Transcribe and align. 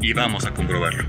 y 0.00 0.12
vamos 0.12 0.46
a 0.46 0.54
comprobarlo. 0.54 1.04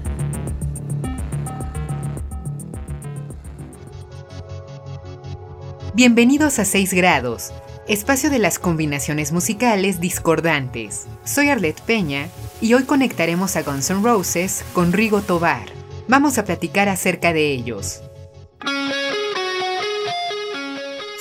Bienvenidos 5.93 6.59
a 6.59 6.65
6 6.65 6.93
grados, 6.93 7.51
espacio 7.87 8.29
de 8.29 8.39
las 8.39 8.59
combinaciones 8.59 9.31
musicales 9.31 9.99
discordantes. 9.99 11.07
Soy 11.25 11.49
Arlette 11.49 11.81
Peña 11.81 12.27
y 12.61 12.73
hoy 12.73 12.83
conectaremos 12.83 13.55
a 13.55 13.63
Guns 13.63 13.89
N' 13.89 14.01
Roses 14.01 14.63
con 14.73 14.93
Rigo 14.93 15.21
Tobar. 15.21 15.67
Vamos 16.07 16.37
a 16.37 16.45
platicar 16.45 16.89
acerca 16.89 17.33
de 17.33 17.51
ellos. 17.51 18.01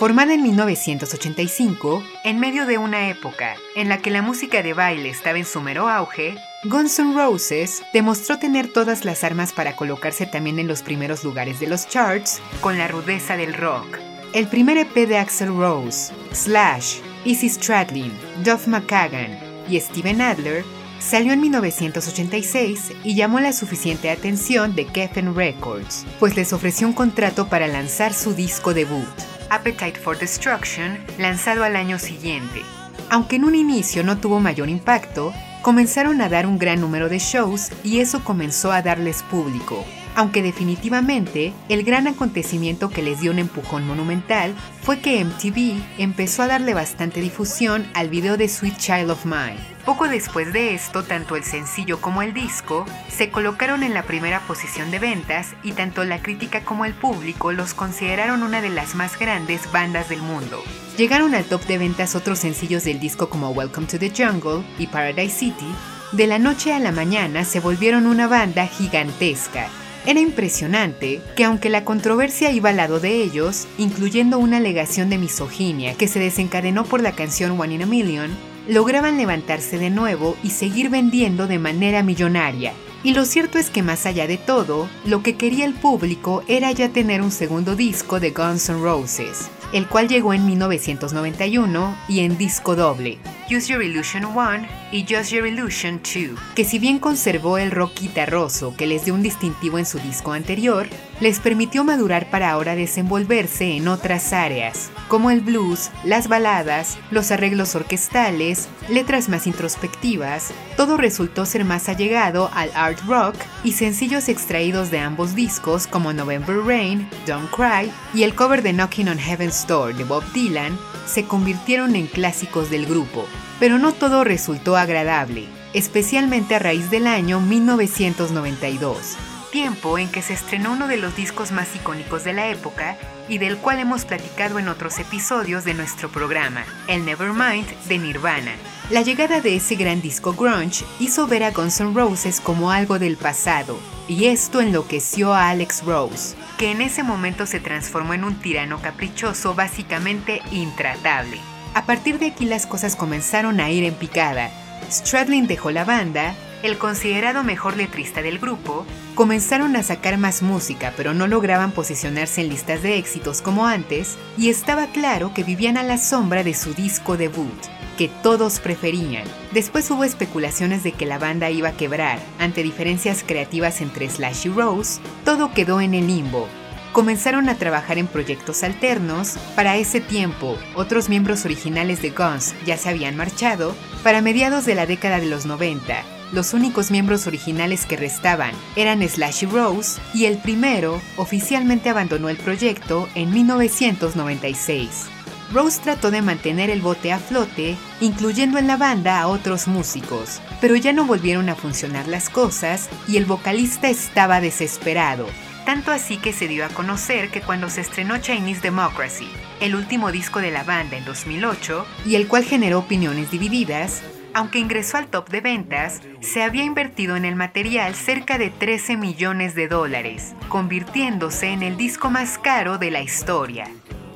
Formada 0.00 0.32
en 0.32 0.42
1985, 0.42 2.02
en 2.24 2.40
medio 2.40 2.64
de 2.64 2.78
una 2.78 3.10
época 3.10 3.56
en 3.77 3.90
la 3.90 3.98
que 3.98 4.09
la 4.09 4.23
música 4.23 4.62
de 4.62 4.73
baile 4.73 5.10
estaba 5.10 5.36
en 5.36 5.45
su 5.45 5.60
mero 5.60 5.90
auge, 5.90 6.36
Guns 6.64 6.98
N' 6.98 7.12
Roses 7.12 7.82
demostró 7.92 8.38
tener 8.38 8.73
todas 8.73 9.04
las 9.04 9.24
armas 9.24 9.52
para 9.52 9.76
colocarse 9.76 10.24
también 10.24 10.59
en 10.59 10.68
los 10.68 10.80
primeros 10.80 11.23
lugares 11.23 11.60
de 11.60 11.66
los 11.66 11.86
charts 11.86 12.40
con 12.62 12.78
la 12.78 12.88
rudeza 12.88 13.37
del 13.37 13.52
rock. 13.52 13.98
El 14.32 14.48
primer 14.48 14.78
EP 14.78 15.06
de 15.06 15.18
Axel 15.18 15.54
Rose, 15.54 16.15
Slash, 16.32 17.01
Izzy 17.26 17.51
Stradlin, 17.51 18.15
Duff 18.43 18.68
McKagan 18.68 19.38
y 19.68 19.78
Steven 19.78 20.23
Adler 20.23 20.65
salió 20.98 21.34
en 21.34 21.43
1986 21.43 22.93
y 23.04 23.16
llamó 23.16 23.38
la 23.38 23.52
suficiente 23.52 24.09
atención 24.09 24.74
de 24.74 24.87
Geffen 24.87 25.37
Records, 25.37 26.06
pues 26.18 26.37
les 26.37 26.54
ofreció 26.54 26.87
un 26.87 26.95
contrato 26.95 27.51
para 27.51 27.68
lanzar 27.68 28.15
su 28.15 28.32
disco 28.32 28.73
debut. 28.73 29.04
Appetite 29.51 29.98
for 29.98 30.16
Destruction, 30.16 30.96
lanzado 31.18 31.65
al 31.65 31.74
año 31.74 31.98
siguiente. 31.98 32.62
Aunque 33.10 33.34
en 33.34 33.45
un 33.45 33.56
inicio 33.56 34.04
no 34.04 34.18
tuvo 34.18 34.38
mayor 34.38 34.68
impacto, 34.68 35.32
comenzaron 35.62 36.20
a 36.23 36.29
dar 36.29 36.46
un 36.46 36.56
gran 36.56 36.80
número 36.80 37.09
de 37.09 37.18
shows 37.18 37.73
y 37.82 37.98
eso 37.98 38.23
comenzó 38.23 38.71
a 38.71 38.80
darles 38.80 39.24
público. 39.24 39.84
Aunque 40.16 40.42
definitivamente 40.42 41.52
el 41.68 41.84
gran 41.84 42.06
acontecimiento 42.06 42.90
que 42.90 43.02
les 43.02 43.20
dio 43.20 43.30
un 43.30 43.38
empujón 43.38 43.86
monumental 43.86 44.54
fue 44.82 45.00
que 45.00 45.24
MTV 45.24 45.80
empezó 45.98 46.42
a 46.42 46.48
darle 46.48 46.74
bastante 46.74 47.20
difusión 47.20 47.86
al 47.94 48.08
video 48.08 48.36
de 48.36 48.48
Sweet 48.48 48.76
Child 48.76 49.10
of 49.10 49.24
Mine, 49.24 49.58
poco 49.84 50.08
después 50.08 50.52
de 50.52 50.74
esto, 50.74 51.04
tanto 51.04 51.36
el 51.36 51.44
sencillo 51.44 52.00
como 52.00 52.22
el 52.22 52.34
disco 52.34 52.84
se 53.08 53.30
colocaron 53.30 53.82
en 53.82 53.94
la 53.94 54.02
primera 54.02 54.40
posición 54.40 54.90
de 54.90 54.98
ventas 54.98 55.54
y 55.62 55.72
tanto 55.72 56.04
la 56.04 56.22
crítica 56.22 56.64
como 56.64 56.84
el 56.84 56.92
público 56.92 57.52
los 57.52 57.72
consideraron 57.72 58.42
una 58.42 58.60
de 58.60 58.68
las 58.68 58.94
más 58.94 59.18
grandes 59.18 59.70
bandas 59.72 60.08
del 60.08 60.22
mundo. 60.22 60.62
Llegaron 60.96 61.34
al 61.34 61.44
top 61.44 61.64
de 61.66 61.78
ventas 61.78 62.14
otros 62.14 62.38
sencillos 62.38 62.84
del 62.84 63.00
disco 63.00 63.30
como 63.30 63.50
Welcome 63.50 63.86
to 63.86 63.98
the 63.98 64.12
Jungle 64.14 64.64
y 64.78 64.86
Paradise 64.86 65.36
City. 65.36 65.75
De 66.12 66.26
la 66.26 66.38
noche 66.38 66.75
a 66.75 66.78
la 66.78 66.92
mañana 66.92 67.44
se 67.44 67.60
volvieron 67.60 68.06
una 68.06 68.28
banda 68.28 68.66
gigantesca 68.66 69.69
era 70.06 70.20
impresionante 70.20 71.20
que 71.37 71.44
aunque 71.44 71.69
la 71.69 71.84
controversia 71.84 72.50
iba 72.50 72.70
al 72.70 72.76
lado 72.76 73.00
de 73.00 73.22
ellos, 73.22 73.66
incluyendo 73.78 74.38
una 74.38 74.56
alegación 74.56 75.10
de 75.10 75.19
misoginia 75.19 75.94
que 75.94 76.09
se 76.09 76.19
desencadenó 76.19 76.84
por 76.84 77.03
la 77.03 77.12
canción 77.12 77.61
One 77.61 77.75
in 77.75 77.83
a 77.83 77.87
Million, 77.87 78.31
lograban 78.69 79.16
levantarse 79.16 79.78
de 79.78 79.91
nuevo 79.91 80.37
y 80.43 80.50
seguir 80.50 80.91
vendiendo 80.91 81.47
de 81.47 81.59
manera 81.59 82.03
millonaria. 82.03 82.72
Y 83.03 83.15
lo 83.15 83.25
cierto 83.25 83.59
es 83.59 83.71
que 83.71 83.83
más 83.83 84.05
allá 84.05 84.27
de 84.27 84.37
todo, 84.37 84.88
lo 85.06 85.22
que 85.22 85.37
quería 85.37 85.65
el 85.65 85.75
público 85.75 86.44
era 86.49 86.71
ya 86.72 86.91
tener 86.91 87.22
un 87.22 87.31
segundo 87.31 87.75
disco 87.75 88.21
de 88.21 88.31
Guns 88.31 88.69
N' 88.69 88.82
Roses, 88.82 89.49
el 89.72 89.87
cual 89.87 90.09
llegó 90.09 90.34
en 90.34 90.44
1991 90.44 91.97
y 92.09 92.21
en 92.21 92.37
disco 92.37 92.77
doble, 92.77 93.19
Use 93.50 93.72
Your 93.72 93.83
Illusion 93.83 94.27
1 94.27 94.69
y 94.93 95.05
Just 95.09 95.33
Your 95.33 95.44
Illusion 95.44 96.00
2, 96.05 96.38
que 96.55 96.65
si 96.65 96.78
bien 96.78 97.00
conservó 97.00 97.59
el 97.59 97.72
rock 97.72 97.99
guitarroso 97.99 98.77
que 98.77 98.87
les 98.87 99.05
dio 99.05 99.12
un 99.12 99.25
distintivo 99.25 99.77
en 99.81 99.87
su 99.87 99.99
disco 99.99 100.31
anterior, 100.31 100.87
les 101.19 101.41
permitió 101.41 101.83
madurar 101.83 102.31
para 102.31 102.53
ahora 102.53 102.77
desenvolverse 102.77 103.72
en 103.77 103.88
otras 103.88 104.33
áreas, 104.33 104.93
como 105.09 105.33
el 105.33 105.41
blues, 105.41 105.91
las 106.05 106.28
baladas, 106.28 106.97
los 107.11 107.33
arreglos 107.33 107.75
orquestales, 107.75 108.69
letras 108.88 109.28
más 109.28 109.49
introspectivas, 109.49 110.53
todo 110.77 110.97
resultó 110.97 111.44
ser 111.44 111.65
más 111.65 111.88
allegado 111.88 112.50
al 112.55 112.71
art 112.75 113.00
rock 113.09 113.34
y 113.65 113.72
sencillos 113.72 114.28
extraídos 114.28 114.93
de 114.93 115.00
ambos 115.00 115.34
discos 115.34 115.88
como 115.88 116.12
November 116.12 116.56
Rain, 116.65 117.09
Don't 117.27 117.50
Cry 117.50 117.91
y 118.15 118.22
el 118.22 118.37
cover 118.37 118.62
de 118.62 118.72
Knocking 118.72 119.09
on 119.09 119.19
Heaven's 119.19 119.67
Door 119.67 119.97
de 119.97 120.05
Bob 120.05 120.22
Dylan 120.32 120.78
se 121.06 121.25
convirtieron 121.25 121.97
en 121.97 122.06
clásicos 122.06 122.71
del 122.71 122.87
grupo, 122.87 123.27
pero 123.60 123.78
no 123.78 123.93
todo 123.93 124.25
resultó 124.25 124.76
agradable, 124.76 125.44
especialmente 125.75 126.56
a 126.56 126.59
raíz 126.59 126.91
del 126.91 127.06
año 127.06 127.41
1992, 127.41 129.16
tiempo 129.53 129.98
en 129.98 130.09
que 130.09 130.22
se 130.22 130.32
estrenó 130.32 130.72
uno 130.72 130.88
de 130.88 130.97
los 130.97 131.15
discos 131.15 131.53
más 131.53 131.76
icónicos 131.76 132.25
de 132.25 132.32
la 132.32 132.49
época 132.49 132.97
y 133.28 133.38
del 133.38 133.59
cual 133.59 133.78
hemos 133.78 134.04
platicado 134.04 134.59
en 134.59 134.69
otros 134.69 134.99
episodios 134.99 135.65
de 135.65 135.75
nuestro 135.75 136.09
programa, 136.09 136.65
el 136.88 137.04
Nevermind 137.04 137.69
de 137.87 137.99
Nirvana. 137.99 138.53
La 138.91 139.03
llegada 139.03 139.41
de 139.41 139.56
ese 139.56 139.76
gran 139.76 140.00
disco 140.00 140.32
grunge 140.32 140.84
hizo 140.99 141.26
ver 141.28 141.44
a 141.44 141.53
Guns 141.53 141.81
N' 141.81 141.94
Roses 141.94 142.41
como 142.41 142.72
algo 142.72 142.99
del 142.99 143.16
pasado, 143.16 143.78
y 144.09 144.25
esto 144.25 144.60
enloqueció 144.60 145.32
a 145.32 145.50
Alex 145.50 145.84
Rose, 145.84 146.34
que 146.59 146.72
en 146.72 146.81
ese 146.81 147.03
momento 147.03 147.47
se 147.47 147.60
transformó 147.60 148.15
en 148.15 148.25
un 148.25 148.34
tirano 148.41 148.81
caprichoso 148.82 149.54
básicamente 149.54 150.43
intratable. 150.50 151.38
A 151.72 151.86
partir 151.86 152.19
de 152.19 152.26
aquí 152.26 152.47
las 152.47 152.66
cosas 152.66 152.97
comenzaron 152.97 153.60
a 153.60 153.70
ir 153.70 153.84
en 153.84 153.94
picada. 153.94 154.50
Stradlin 154.91 155.47
dejó 155.47 155.70
la 155.70 155.84
banda, 155.84 156.34
el 156.64 156.78
considerado 156.78 157.44
mejor 157.44 157.76
letrista 157.76 158.22
del 158.22 158.41
grupo, 158.41 158.84
comenzaron 159.14 159.76
a 159.76 159.82
sacar 159.84 160.19
más 160.19 160.42
música 160.42 160.92
pero 160.97 161.14
no 161.14 161.28
lograban 161.28 161.70
posicionarse 161.70 162.41
en 162.41 162.48
listas 162.48 162.82
de 162.82 162.98
éxitos 162.98 163.41
como 163.41 163.66
antes 163.66 164.19
y 164.36 164.50
estaba 164.50 164.88
claro 164.88 165.32
que 165.32 165.44
vivían 165.44 165.76
a 165.76 165.84
la 165.84 165.97
sombra 165.97 166.42
de 166.42 166.54
su 166.54 166.75
disco 166.75 167.16
debut, 167.16 167.60
que 167.97 168.08
todos 168.08 168.58
preferían. 168.58 169.25
Después 169.52 169.88
hubo 169.92 170.02
especulaciones 170.02 170.82
de 170.82 170.91
que 170.91 171.06
la 171.06 171.19
banda 171.19 171.50
iba 171.50 171.69
a 171.69 171.76
quebrar, 171.76 172.19
ante 172.41 172.64
diferencias 172.64 173.22
creativas 173.25 173.81
entre 173.81 174.10
Slash 174.10 174.47
y 174.47 174.50
Rose, 174.50 175.00
todo 175.25 175.54
quedó 175.54 175.81
en 175.81 175.94
el 175.94 176.08
limbo, 176.08 176.48
comenzaron 176.93 177.49
a 177.49 177.56
trabajar 177.56 177.99
en 177.99 178.06
proyectos 178.06 178.62
alternos. 178.62 179.37
Para 179.55 179.77
ese 179.77 180.01
tiempo, 180.01 180.56
otros 180.75 181.09
miembros 181.09 181.45
originales 181.45 182.03
de 182.03 182.11
Guns 182.11 182.55
ya 182.67 182.77
se 182.77 182.89
habían 182.89 183.17
marchado. 183.17 183.75
Para 184.03 184.23
mediados 184.23 184.67
de 184.67 184.75
la 184.75 184.87
década 184.87 185.21
de 185.21 185.27
los 185.27 185.47
90, 185.47 186.03
los 186.33 186.55
únicos 186.55 186.91
miembros 186.91 187.27
originales 187.27 187.87
que 187.87 187.97
restaban 187.97 188.53
eran 188.77 189.06
Slash 189.06 189.45
y 189.45 189.47
Rose, 189.47 190.00
y 190.15 190.27
el 190.27 190.39
primero 190.39 191.00
oficialmente 191.17 191.91
abandonó 191.91 192.29
el 192.29 192.37
proyecto 192.37 193.09
en 193.15 193.33
1996. 193.33 195.06
Rose 195.53 195.81
trató 195.83 196.12
de 196.12 196.23
mantener 196.23 196.71
el 196.71 196.81
bote 196.81 197.12
a 197.12 197.19
flote, 197.19 197.77
incluyendo 198.00 198.59
en 198.59 198.69
la 198.69 198.77
banda 198.77 199.21
a 199.21 199.27
otros 199.27 199.67
músicos, 199.67 200.41
pero 200.61 200.77
ya 200.77 200.93
no 200.93 201.05
volvieron 201.05 201.49
a 201.49 201.56
funcionar 201.56 202.06
las 202.06 202.31
cosas 202.31 202.89
y 203.09 203.17
el 203.17 203.25
vocalista 203.25 203.89
estaba 203.89 204.41
desesperado, 204.41 205.26
tanto 205.70 205.93
así 205.93 206.17
que 206.17 206.32
se 206.32 206.49
dio 206.49 206.67
a 206.67 206.69
conocer 206.69 207.31
que 207.31 207.43
cuando 207.43 207.70
se 207.70 207.81
estrenó 207.81 208.19
Chinese 208.19 208.61
Democracy, 208.61 209.28
el 209.61 209.76
último 209.76 210.11
disco 210.11 210.40
de 210.40 210.50
la 210.50 210.64
banda 210.64 210.96
en 210.96 211.05
2008, 211.05 211.87
y 212.05 212.17
el 212.17 212.26
cual 212.26 212.43
generó 212.43 212.81
opiniones 212.81 213.31
divididas, 213.31 214.02
aunque 214.34 214.58
ingresó 214.58 214.96
al 214.96 215.06
top 215.06 215.28
de 215.28 215.40
ventas, 215.40 216.00
se 216.19 216.43
había 216.43 216.64
invertido 216.64 217.14
en 217.14 217.25
el 217.25 217.37
material 217.37 217.94
cerca 217.94 218.37
de 218.37 218.50
13 218.50 218.96
millones 218.96 219.55
de 219.55 219.69
dólares, 219.69 220.34
convirtiéndose 220.49 221.50
en 221.50 221.62
el 221.62 221.76
disco 221.76 222.11
más 222.11 222.37
caro 222.37 222.76
de 222.76 222.90
la 222.90 223.00
historia. 223.00 223.70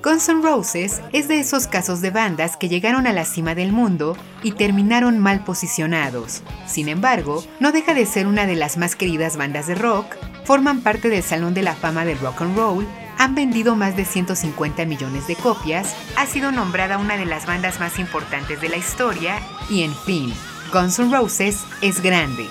Guns 0.05 0.29
N' 0.29 0.43
Roses 0.43 1.01
es 1.15 1.29
de 1.29 1.41
esos 1.41 1.67
casos 1.67 2.03
de 2.03 2.11
bandas 2.11 2.59
que 2.59 2.69
llegaron 2.69 3.07
a 3.07 3.15
la 3.15 3.25
cima 3.25 3.55
del 3.55 3.73
mundo 3.73 4.19
y 4.43 4.53
terminaron 4.53 5.19
mal 5.19 5.43
posicionados. 5.45 6.43
Sin 6.67 6.91
embargo, 6.91 7.43
no 7.59 7.73
deja 7.73 7.95
de 7.95 8.05
ser 8.05 8.27
una 8.27 8.45
de 8.45 8.55
las 8.55 8.77
más 8.77 8.97
queridas 8.97 9.39
bandas 9.39 9.67
de 9.67 9.75
rock, 9.75 10.15
forman 10.45 10.83
parte 10.83 11.09
del 11.09 11.23
Salón 11.23 11.55
de 11.55 11.63
la 11.63 11.75
Fama 11.75 12.05
del 12.05 12.19
Rock 12.19 12.43
and 12.43 12.55
Roll, 12.55 12.87
han 13.17 13.35
vendido 13.35 13.77
más 13.77 13.97
de 13.97 14.05
150 14.05 14.85
millones 14.85 15.27
de 15.27 15.37
copias, 15.37 15.97
ha 16.19 16.27
sido 16.27 16.53
nombrada 16.53 16.99
una 16.99 17.17
de 17.17 17.25
las 17.25 17.47
bandas 17.47 17.81
más 17.81 17.99
importantes 17.99 18.61
de 18.61 18.69
la 18.69 18.77
historia 18.77 19.41
y 19.71 19.85
en 19.85 19.95
fin, 19.95 20.35
Guns 20.71 20.99
N' 20.99 21.11
Roses 21.11 21.65
es 21.81 22.03
grande. 22.03 22.47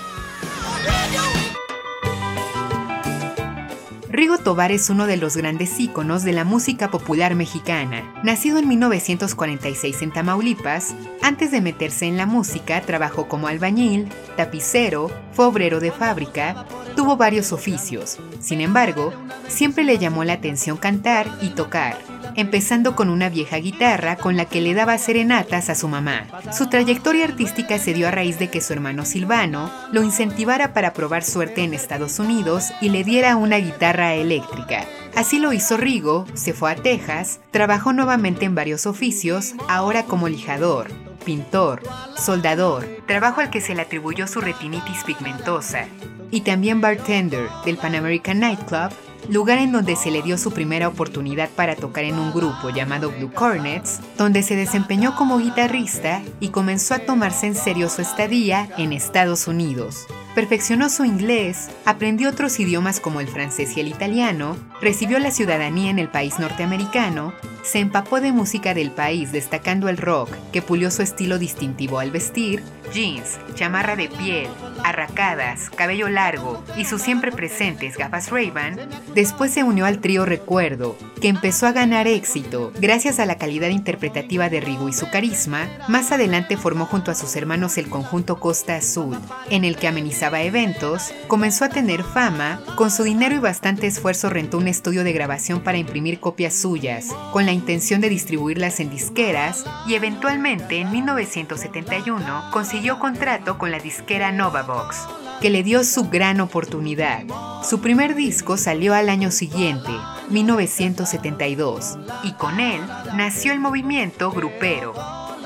Rigo 4.14 4.38
Tobar 4.38 4.70
es 4.70 4.90
uno 4.90 5.08
de 5.08 5.16
los 5.16 5.36
grandes 5.36 5.80
íconos 5.80 6.22
de 6.22 6.32
la 6.32 6.44
música 6.44 6.88
popular 6.88 7.34
mexicana. 7.34 8.14
Nacido 8.22 8.60
en 8.60 8.68
1946 8.68 10.02
en 10.02 10.12
Tamaulipas, 10.12 10.94
antes 11.20 11.50
de 11.50 11.60
meterse 11.60 12.06
en 12.06 12.16
la 12.16 12.24
música 12.24 12.80
trabajó 12.82 13.26
como 13.26 13.48
albañil, 13.48 14.08
tapicero, 14.36 15.10
fue 15.32 15.46
obrero 15.46 15.80
de 15.80 15.90
fábrica, 15.90 16.64
tuvo 16.94 17.16
varios 17.16 17.50
oficios. 17.50 18.18
Sin 18.38 18.60
embargo, 18.60 19.12
siempre 19.48 19.82
le 19.82 19.98
llamó 19.98 20.22
la 20.22 20.34
atención 20.34 20.76
cantar 20.76 21.26
y 21.42 21.48
tocar 21.48 22.13
empezando 22.36 22.96
con 22.96 23.10
una 23.10 23.28
vieja 23.28 23.58
guitarra 23.58 24.16
con 24.16 24.36
la 24.36 24.44
que 24.44 24.60
le 24.60 24.74
daba 24.74 24.98
serenatas 24.98 25.70
a 25.70 25.74
su 25.74 25.88
mamá. 25.88 26.26
Su 26.52 26.68
trayectoria 26.68 27.24
artística 27.24 27.78
se 27.78 27.94
dio 27.94 28.08
a 28.08 28.10
raíz 28.10 28.38
de 28.38 28.48
que 28.48 28.60
su 28.60 28.72
hermano 28.72 29.04
Silvano 29.04 29.70
lo 29.92 30.02
incentivara 30.02 30.72
para 30.72 30.92
probar 30.92 31.24
suerte 31.24 31.62
en 31.62 31.74
Estados 31.74 32.18
Unidos 32.18 32.72
y 32.80 32.90
le 32.90 33.04
diera 33.04 33.36
una 33.36 33.58
guitarra 33.58 34.14
eléctrica. 34.14 34.84
Así 35.14 35.38
lo 35.38 35.52
hizo 35.52 35.76
Rigo, 35.76 36.26
se 36.34 36.52
fue 36.52 36.72
a 36.72 36.76
Texas, 36.76 37.40
trabajó 37.52 37.92
nuevamente 37.92 38.44
en 38.44 38.54
varios 38.54 38.84
oficios, 38.86 39.54
ahora 39.68 40.02
como 40.04 40.28
lijador, 40.28 40.88
pintor, 41.24 41.82
soldador, 42.16 42.84
trabajo 43.06 43.40
al 43.40 43.50
que 43.50 43.60
se 43.60 43.74
le 43.74 43.82
atribuyó 43.82 44.26
su 44.26 44.40
retinitis 44.40 45.04
pigmentosa, 45.04 45.86
y 46.32 46.40
también 46.40 46.80
bartender 46.80 47.48
del 47.64 47.76
Pan 47.76 47.94
American 47.94 48.40
Nightclub 48.40 48.90
lugar 49.28 49.58
en 49.58 49.72
donde 49.72 49.96
se 49.96 50.10
le 50.10 50.22
dio 50.22 50.38
su 50.38 50.52
primera 50.52 50.88
oportunidad 50.88 51.48
para 51.50 51.76
tocar 51.76 52.04
en 52.04 52.18
un 52.18 52.32
grupo 52.32 52.70
llamado 52.70 53.10
Blue 53.10 53.32
Cornets, 53.32 54.00
donde 54.18 54.42
se 54.42 54.56
desempeñó 54.56 55.16
como 55.16 55.38
guitarrista 55.38 56.22
y 56.40 56.48
comenzó 56.48 56.94
a 56.94 57.00
tomarse 57.00 57.46
en 57.46 57.54
serio 57.54 57.88
su 57.88 58.02
estadía 58.02 58.68
en 58.76 58.92
Estados 58.92 59.48
Unidos. 59.48 60.06
Perfeccionó 60.34 60.90
su 60.90 61.04
inglés, 61.04 61.68
aprendió 61.84 62.28
otros 62.28 62.58
idiomas 62.58 62.98
como 62.98 63.20
el 63.20 63.28
francés 63.28 63.76
y 63.76 63.80
el 63.80 63.86
italiano, 63.86 64.56
recibió 64.80 65.20
la 65.20 65.30
ciudadanía 65.30 65.90
en 65.90 66.00
el 66.00 66.08
país 66.08 66.40
norteamericano, 66.40 67.32
se 67.62 67.78
empapó 67.78 68.20
de 68.20 68.32
música 68.32 68.74
del 68.74 68.90
país 68.90 69.30
destacando 69.30 69.88
el 69.88 69.96
rock, 69.96 70.30
que 70.52 70.60
pulió 70.60 70.90
su 70.90 71.02
estilo 71.02 71.38
distintivo 71.38 72.00
al 72.00 72.10
vestir, 72.10 72.64
jeans, 72.94 73.40
chamarra 73.54 73.96
de 73.96 74.08
piel, 74.08 74.48
arracadas, 74.84 75.68
cabello 75.68 76.08
largo 76.08 76.62
y 76.76 76.84
sus 76.84 77.02
siempre 77.02 77.32
presentes 77.32 77.96
gafas 77.96 78.30
Ray-Ban, 78.30 78.78
después 79.14 79.52
se 79.52 79.64
unió 79.64 79.84
al 79.84 80.00
trío 80.00 80.24
Recuerdo, 80.24 80.96
que 81.20 81.28
empezó 81.28 81.66
a 81.66 81.72
ganar 81.72 82.06
éxito 82.06 82.72
gracias 82.78 83.18
a 83.18 83.26
la 83.26 83.36
calidad 83.36 83.70
interpretativa 83.70 84.48
de 84.48 84.60
Rigo 84.60 84.88
y 84.88 84.92
su 84.92 85.10
carisma. 85.10 85.68
Más 85.88 86.12
adelante 86.12 86.56
formó 86.56 86.86
junto 86.86 87.10
a 87.10 87.14
sus 87.14 87.34
hermanos 87.34 87.78
el 87.78 87.88
conjunto 87.88 88.38
Costa 88.38 88.76
Azul, 88.76 89.18
en 89.50 89.64
el 89.64 89.76
que 89.76 89.88
amenizaba 89.88 90.42
eventos, 90.42 91.12
comenzó 91.26 91.64
a 91.64 91.70
tener 91.70 92.04
fama, 92.04 92.60
con 92.76 92.92
su 92.92 93.02
dinero 93.02 93.34
y 93.34 93.38
bastante 93.38 93.88
esfuerzo 93.88 94.30
rentó 94.30 94.58
un 94.58 94.68
estudio 94.68 95.02
de 95.02 95.12
grabación 95.12 95.62
para 95.62 95.78
imprimir 95.78 96.20
copias 96.20 96.54
suyas, 96.54 97.08
con 97.32 97.44
la 97.44 97.52
intención 97.52 98.00
de 98.00 98.08
distribuirlas 98.08 98.78
en 98.78 98.90
disqueras 98.90 99.64
y 99.88 99.94
eventualmente 99.94 100.78
en 100.78 100.92
1971 100.92 102.50
consiguió 102.52 102.83
contrato 102.92 103.56
con 103.58 103.70
la 103.70 103.78
disquera 103.78 104.30
Novavox, 104.30 105.06
que 105.40 105.50
le 105.50 105.62
dio 105.62 105.84
su 105.84 106.10
gran 106.10 106.40
oportunidad. 106.40 107.24
Su 107.62 107.80
primer 107.80 108.14
disco 108.14 108.56
salió 108.56 108.94
al 108.94 109.08
año 109.08 109.30
siguiente, 109.30 109.90
1972, 110.28 111.98
y 112.22 112.32
con 112.32 112.60
él 112.60 112.80
nació 113.16 113.52
el 113.52 113.60
movimiento 113.60 114.30
grupero. 114.30 114.92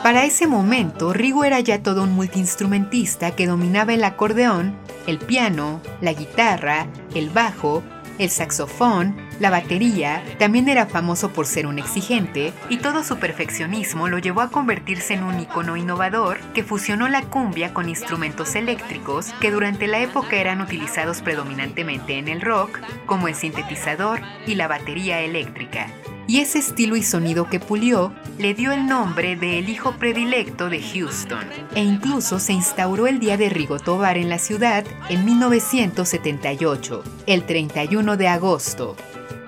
Para 0.03 0.25
ese 0.25 0.47
momento, 0.47 1.13
Rigo 1.13 1.45
era 1.45 1.61
ya 1.61 1.83
todo 1.83 2.03
un 2.03 2.13
multiinstrumentista 2.13 3.33
que 3.33 3.47
dominaba 3.47 3.95
el 3.95 4.05
acordeón, 4.05 4.77
el 5.07 5.19
piano, 5.19 5.81
la 6.01 6.13
guitarra, 6.13 6.87
el 7.15 7.31
bajo, 7.31 7.83
el 8.19 8.31
saxofón, 8.31 9.17
la 9.41 9.51
batería, 9.51 10.23
también 10.39 10.69
era 10.69 10.87
famoso 10.87 11.31
por 11.33 11.47
ser 11.47 11.67
un 11.67 11.79
exigente, 11.79 12.53
y 12.69 12.79
todo 12.79 13.05
su 13.05 13.19
perfeccionismo 13.19 14.09
lo 14.09 14.19
llevó 14.19 14.41
a 14.41 14.51
convertirse 14.51 15.15
en 15.15 15.23
un 15.23 15.41
icono 15.41 15.77
innovador 15.77 16.39
que 16.55 16.65
fusionó 16.65 17.09
la 17.09 17.23
cumbia 17.23 17.73
con 17.73 17.89
instrumentos 17.89 18.55
eléctricos 18.55 19.33
que 19.41 19.51
durante 19.51 19.87
la 19.87 20.01
época 20.01 20.37
eran 20.37 20.61
utilizados 20.61 21.23
predominantemente 21.23 22.19
en 22.19 22.29
el 22.29 22.41
rock, 22.41 22.81
como 23.07 23.29
el 23.29 23.35
sintetizador 23.35 24.21
y 24.47 24.55
la 24.55 24.69
batería 24.69 25.21
eléctrica. 25.21 25.89
Y 26.29 26.41
ese 26.41 26.59
estilo 26.59 26.95
y 26.97 27.03
sonido 27.03 27.49
que 27.49 27.59
pulió 27.59 28.13
le 28.39 28.53
dio 28.53 28.71
el 28.71 28.87
nombre 28.87 29.35
de 29.35 29.59
El 29.59 29.71
hijo 29.71 29.93
predilecto 29.93 30.69
de 30.69 30.83
Houston, 30.83 31.47
e 31.75 31.83
incluso 31.83 32.39
se 32.39 32.53
instauró 32.53 33.07
el 33.07 33.19
Día 33.19 33.39
de 33.39 33.49
Rigo 33.49 33.79
Tobar 33.79 34.19
en 34.19 34.29
la 34.29 34.39
ciudad 34.39 34.85
en 35.09 35.25
1978, 35.25 37.03
el 37.27 37.45
31 37.45 38.19
de 38.19 38.29
agosto, 38.29 38.95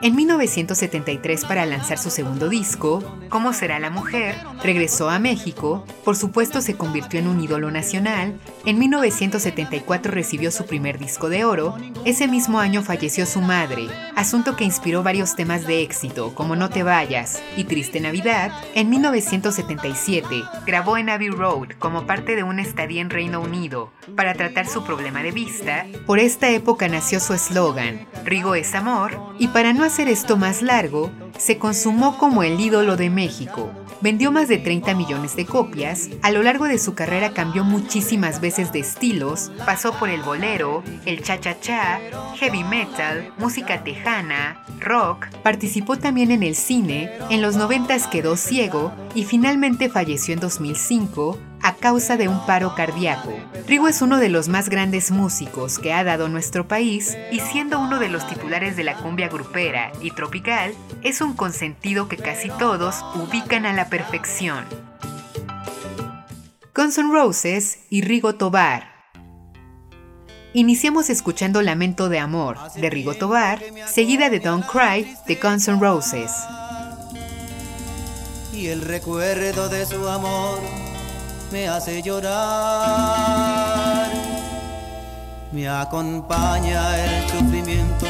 en 0.02 0.16
1973, 0.16 1.44
para 1.44 1.66
lanzar 1.66 1.98
su 1.98 2.10
segundo 2.10 2.48
disco, 2.48 3.02
¿Cómo 3.28 3.52
será 3.52 3.78
la 3.78 3.90
mujer?, 3.90 4.34
regresó 4.62 5.08
a 5.08 5.18
México, 5.18 5.84
por 6.04 6.16
supuesto 6.16 6.60
se 6.60 6.74
convirtió 6.74 7.20
en 7.20 7.28
un 7.28 7.40
ídolo 7.40 7.70
nacional, 7.70 8.34
en 8.64 8.78
1974 8.78 10.10
recibió 10.10 10.50
su 10.50 10.66
primer 10.66 10.98
disco 10.98 11.28
de 11.28 11.44
oro, 11.44 11.76
ese 12.04 12.26
mismo 12.28 12.58
año 12.58 12.82
falleció 12.82 13.26
su 13.26 13.40
madre, 13.40 13.86
asunto 14.16 14.56
que 14.56 14.64
inspiró 14.64 15.02
varios 15.02 15.36
temas 15.36 15.66
de 15.66 15.82
éxito 15.82 16.34
como 16.34 16.56
No 16.56 16.70
te 16.70 16.82
vayas 16.82 17.42
y 17.56 17.64
Triste 17.64 18.00
Navidad, 18.00 18.52
en 18.74 18.90
1977 18.90 20.42
grabó 20.66 20.96
en 20.96 21.10
Abbey 21.10 21.30
Road 21.30 21.68
como 21.78 22.06
parte 22.06 22.36
de 22.36 22.42
una 22.42 22.62
estadía 22.62 23.00
en 23.00 23.10
Reino 23.10 23.40
Unido 23.40 23.92
para 24.16 24.34
tratar 24.34 24.66
su 24.66 24.82
problema 24.84 25.22
de 25.22 25.30
vista, 25.30 25.86
por 26.06 26.18
esta 26.18 26.50
época 26.50 26.88
nació 26.88 27.20
su 27.20 27.32
eslogan, 27.34 28.06
Rigo 28.24 28.54
es 28.54 28.74
amor, 28.74 29.18
y 29.38 29.48
para 29.48 29.72
no 29.72 29.84
hacer 29.90 30.06
esto 30.06 30.36
más 30.36 30.62
largo, 30.62 31.10
se 31.36 31.58
consumó 31.58 32.16
como 32.16 32.44
el 32.44 32.60
ídolo 32.60 32.96
de 32.96 33.10
México. 33.10 33.72
Vendió 34.00 34.30
más 34.30 34.46
de 34.46 34.56
30 34.56 34.94
millones 34.94 35.34
de 35.34 35.44
copias, 35.44 36.10
a 36.22 36.30
lo 36.30 36.44
largo 36.44 36.66
de 36.66 36.78
su 36.78 36.94
carrera 36.94 37.34
cambió 37.34 37.64
muchísimas 37.64 38.40
veces 38.40 38.72
de 38.72 38.78
estilos, 38.78 39.50
pasó 39.66 39.92
por 39.94 40.08
el 40.08 40.22
bolero, 40.22 40.84
el 41.06 41.24
cha-cha-cha, 41.24 41.98
heavy 42.36 42.62
metal, 42.62 43.32
música 43.36 43.82
tejana, 43.82 44.64
rock, 44.78 45.26
participó 45.42 45.96
también 45.98 46.30
en 46.30 46.44
el 46.44 46.54
cine, 46.54 47.10
en 47.28 47.42
los 47.42 47.56
90 47.56 48.10
quedó 48.10 48.36
ciego 48.36 48.92
y 49.16 49.24
finalmente 49.24 49.88
falleció 49.88 50.34
en 50.34 50.40
2005 50.40 51.36
a 51.62 51.74
causa 51.74 52.16
de 52.16 52.28
un 52.28 52.44
paro 52.46 52.74
cardíaco. 52.74 53.32
Rigo 53.66 53.88
es 53.88 54.02
uno 54.02 54.18
de 54.18 54.28
los 54.28 54.48
más 54.48 54.68
grandes 54.68 55.10
músicos 55.10 55.78
que 55.78 55.92
ha 55.92 56.04
dado 56.04 56.28
nuestro 56.28 56.66
país 56.68 57.16
y 57.30 57.40
siendo 57.40 57.80
uno 57.80 57.98
de 57.98 58.08
los 58.08 58.26
titulares 58.26 58.76
de 58.76 58.84
la 58.84 58.96
cumbia 58.96 59.28
grupera 59.28 59.92
y 60.00 60.10
tropical, 60.12 60.74
es 61.02 61.20
un 61.20 61.34
consentido 61.34 62.08
que 62.08 62.16
casi 62.16 62.48
todos 62.50 63.04
ubican 63.14 63.66
a 63.66 63.72
la 63.72 63.88
perfección. 63.88 64.64
Guns 66.74 66.98
N' 66.98 67.12
Roses 67.12 67.80
y 67.90 68.02
Rigo 68.02 68.34
Tobar. 68.36 68.90
Iniciamos 70.52 71.10
escuchando 71.10 71.62
Lamento 71.62 72.08
de 72.08 72.18
Amor 72.18 72.56
de 72.74 72.90
Rigo 72.90 73.14
Tobar, 73.14 73.60
seguida 73.86 74.30
de 74.30 74.40
Don't 74.40 74.66
Cry 74.66 75.14
de 75.26 75.34
Guns 75.36 75.68
N' 75.68 75.78
Roses. 75.78 76.32
Y 78.52 78.66
el 78.66 78.80
recuerdo 78.82 79.68
de 79.68 79.86
su 79.86 80.08
amor 80.08 80.58
me 81.50 81.68
hace 81.68 82.02
llorar. 82.02 82.40
Me 85.52 85.68
acompaña 85.68 86.96
el 86.98 87.28
sufrimiento 87.28 88.06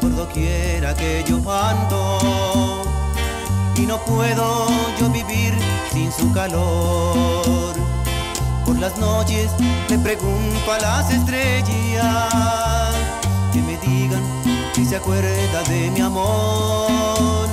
por 0.00 0.14
doquiera 0.14 0.94
que 0.94 1.24
yo 1.26 1.36
ando. 1.50 2.82
Y 3.76 3.80
no 3.86 3.98
puedo 3.98 4.68
yo 4.98 5.10
vivir 5.10 5.54
sin 5.92 6.12
su 6.12 6.32
calor. 6.32 7.74
Por 8.64 8.78
las 8.78 8.96
noches 8.98 9.50
le 9.88 9.98
pregunto 9.98 10.72
a 10.72 10.78
las 10.78 11.10
estrellas 11.10 12.94
que 13.52 13.62
me 13.62 13.76
digan 13.78 14.22
si 14.74 14.84
se 14.84 14.96
acuerda 14.96 15.62
de 15.68 15.90
mi 15.90 16.00
amor. 16.00 17.48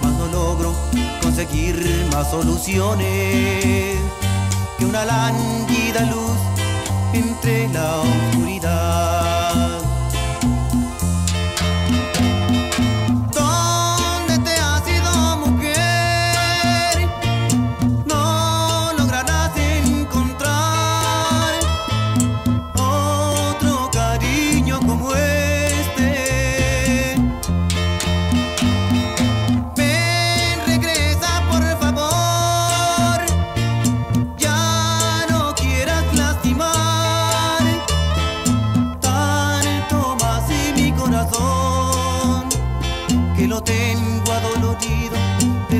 Mas 0.00 0.12
no 0.12 0.26
logro 0.26 0.74
conseguir 1.22 2.06
más 2.12 2.30
soluciones 2.30 4.21
una 4.84 5.04
lánguida 5.04 6.00
luz 6.06 6.38
entre 7.12 7.68
la 7.68 8.00
oscuridad. 8.00 9.11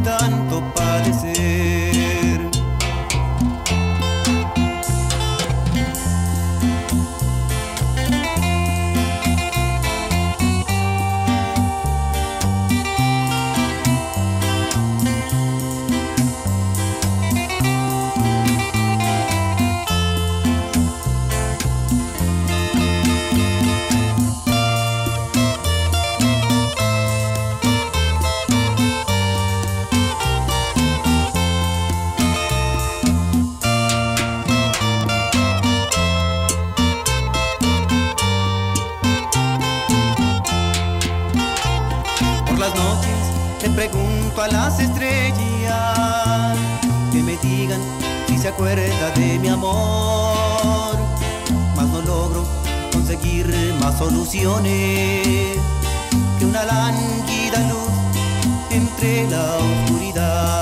Tanto 0.03 0.72
acuerda 48.63 49.11
de 49.17 49.39
mi 49.41 49.49
amor. 49.49 50.97
Mas 51.75 51.89
no 51.89 52.01
logro 52.03 52.45
conseguir 52.93 53.47
más 53.81 53.99
soluciones 53.99 55.59
que 56.39 56.45
una 56.45 56.65
lánguida 56.65 57.59
luz 57.69 57.91
entre 58.71 59.29
la 59.29 59.57
oscuridad. 59.57 60.62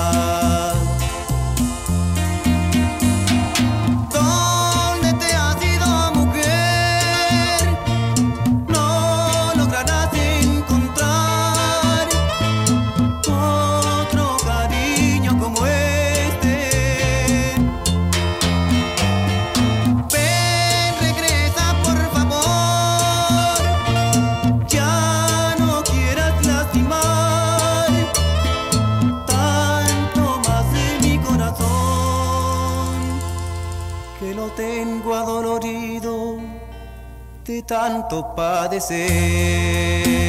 Tanto 37.71 38.21
padecer. 38.35 40.20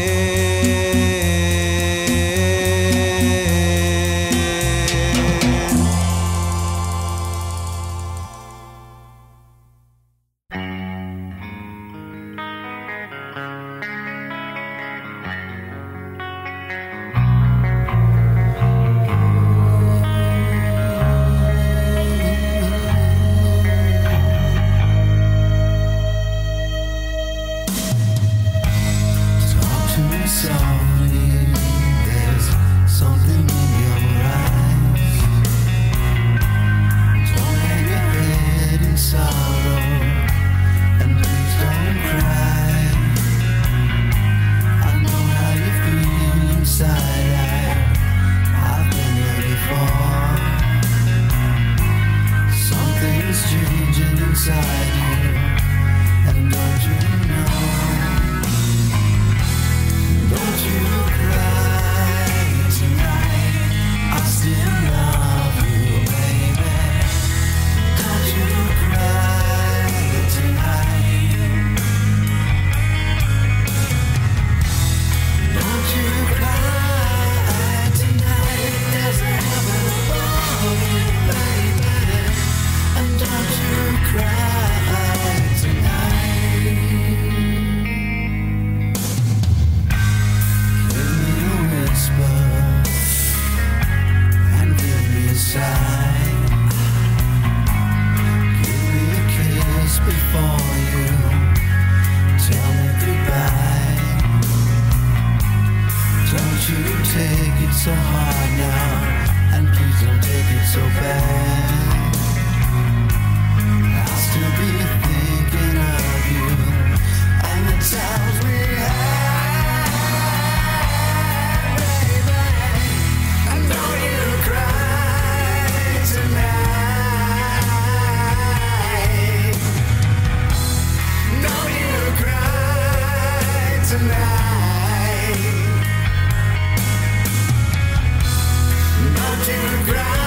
right. 139.95 140.22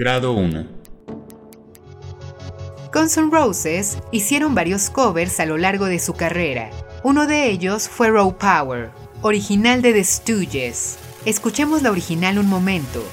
Grado 0.00 0.32
1. 0.32 0.66
Guns 2.90 3.18
N' 3.18 3.30
Roses 3.30 3.98
hicieron 4.10 4.54
varios 4.54 4.88
covers 4.88 5.38
a 5.40 5.44
lo 5.44 5.58
largo 5.58 5.84
de 5.84 5.98
su 5.98 6.14
carrera. 6.14 6.70
Uno 7.04 7.26
de 7.26 7.50
ellos 7.50 7.86
fue 7.86 8.08
Raw 8.08 8.34
Power, 8.38 8.92
original 9.20 9.82
de 9.82 9.92
The 9.92 10.04
Stooges. 10.04 10.98
Escuchemos 11.26 11.82
la 11.82 11.90
original 11.90 12.38
un 12.38 12.48
momento. 12.48 13.04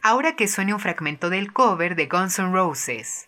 Ahora 0.00 0.34
que 0.34 0.48
suene 0.48 0.72
un 0.72 0.80
fragmento 0.80 1.28
del 1.28 1.52
cover 1.52 1.94
de 1.94 2.06
Guns 2.06 2.38
N' 2.38 2.52
Roses. 2.52 3.26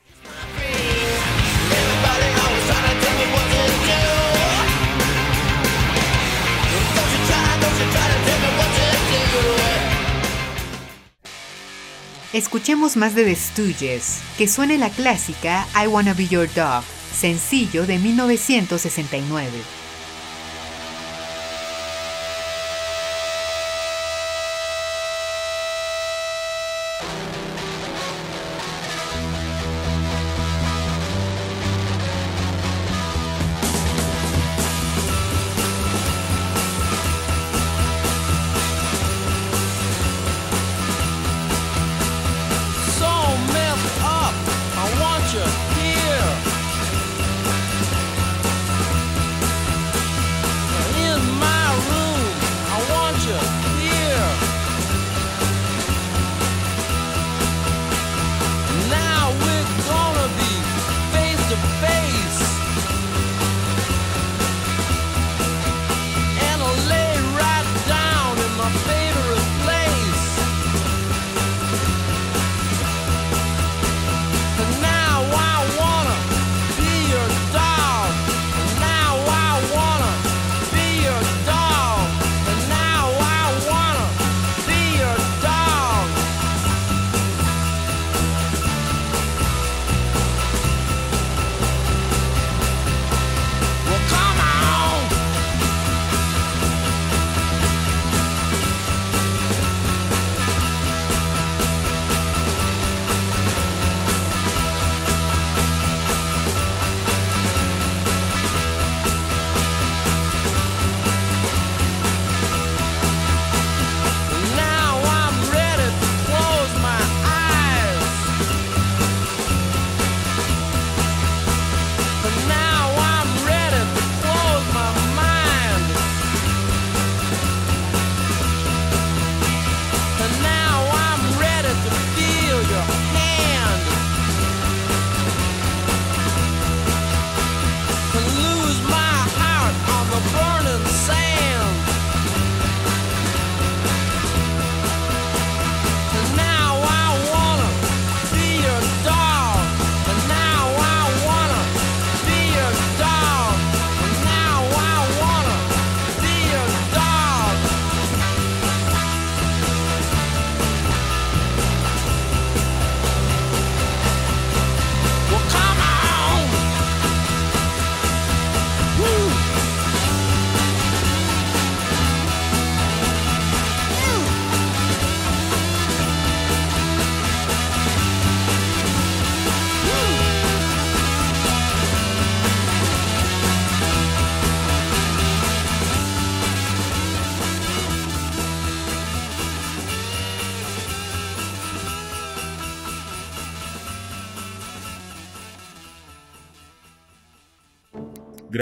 Escuchemos 12.39 12.97
más 12.97 13.17
de 13.17 13.25
The 13.25 13.35
Stooges, 13.35 14.21
que 14.39 14.47
suene 14.47 14.79
la 14.79 14.91
clásica 14.91 15.67
I 15.75 15.89
Wanna 15.89 16.15
Be 16.15 16.29
Your 16.29 16.49
Dog, 16.55 16.85
sencillo 17.13 17.85
de 17.85 17.99
1969. 17.99 19.78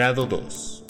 Grado 0.07 0.27
2. 0.27 0.85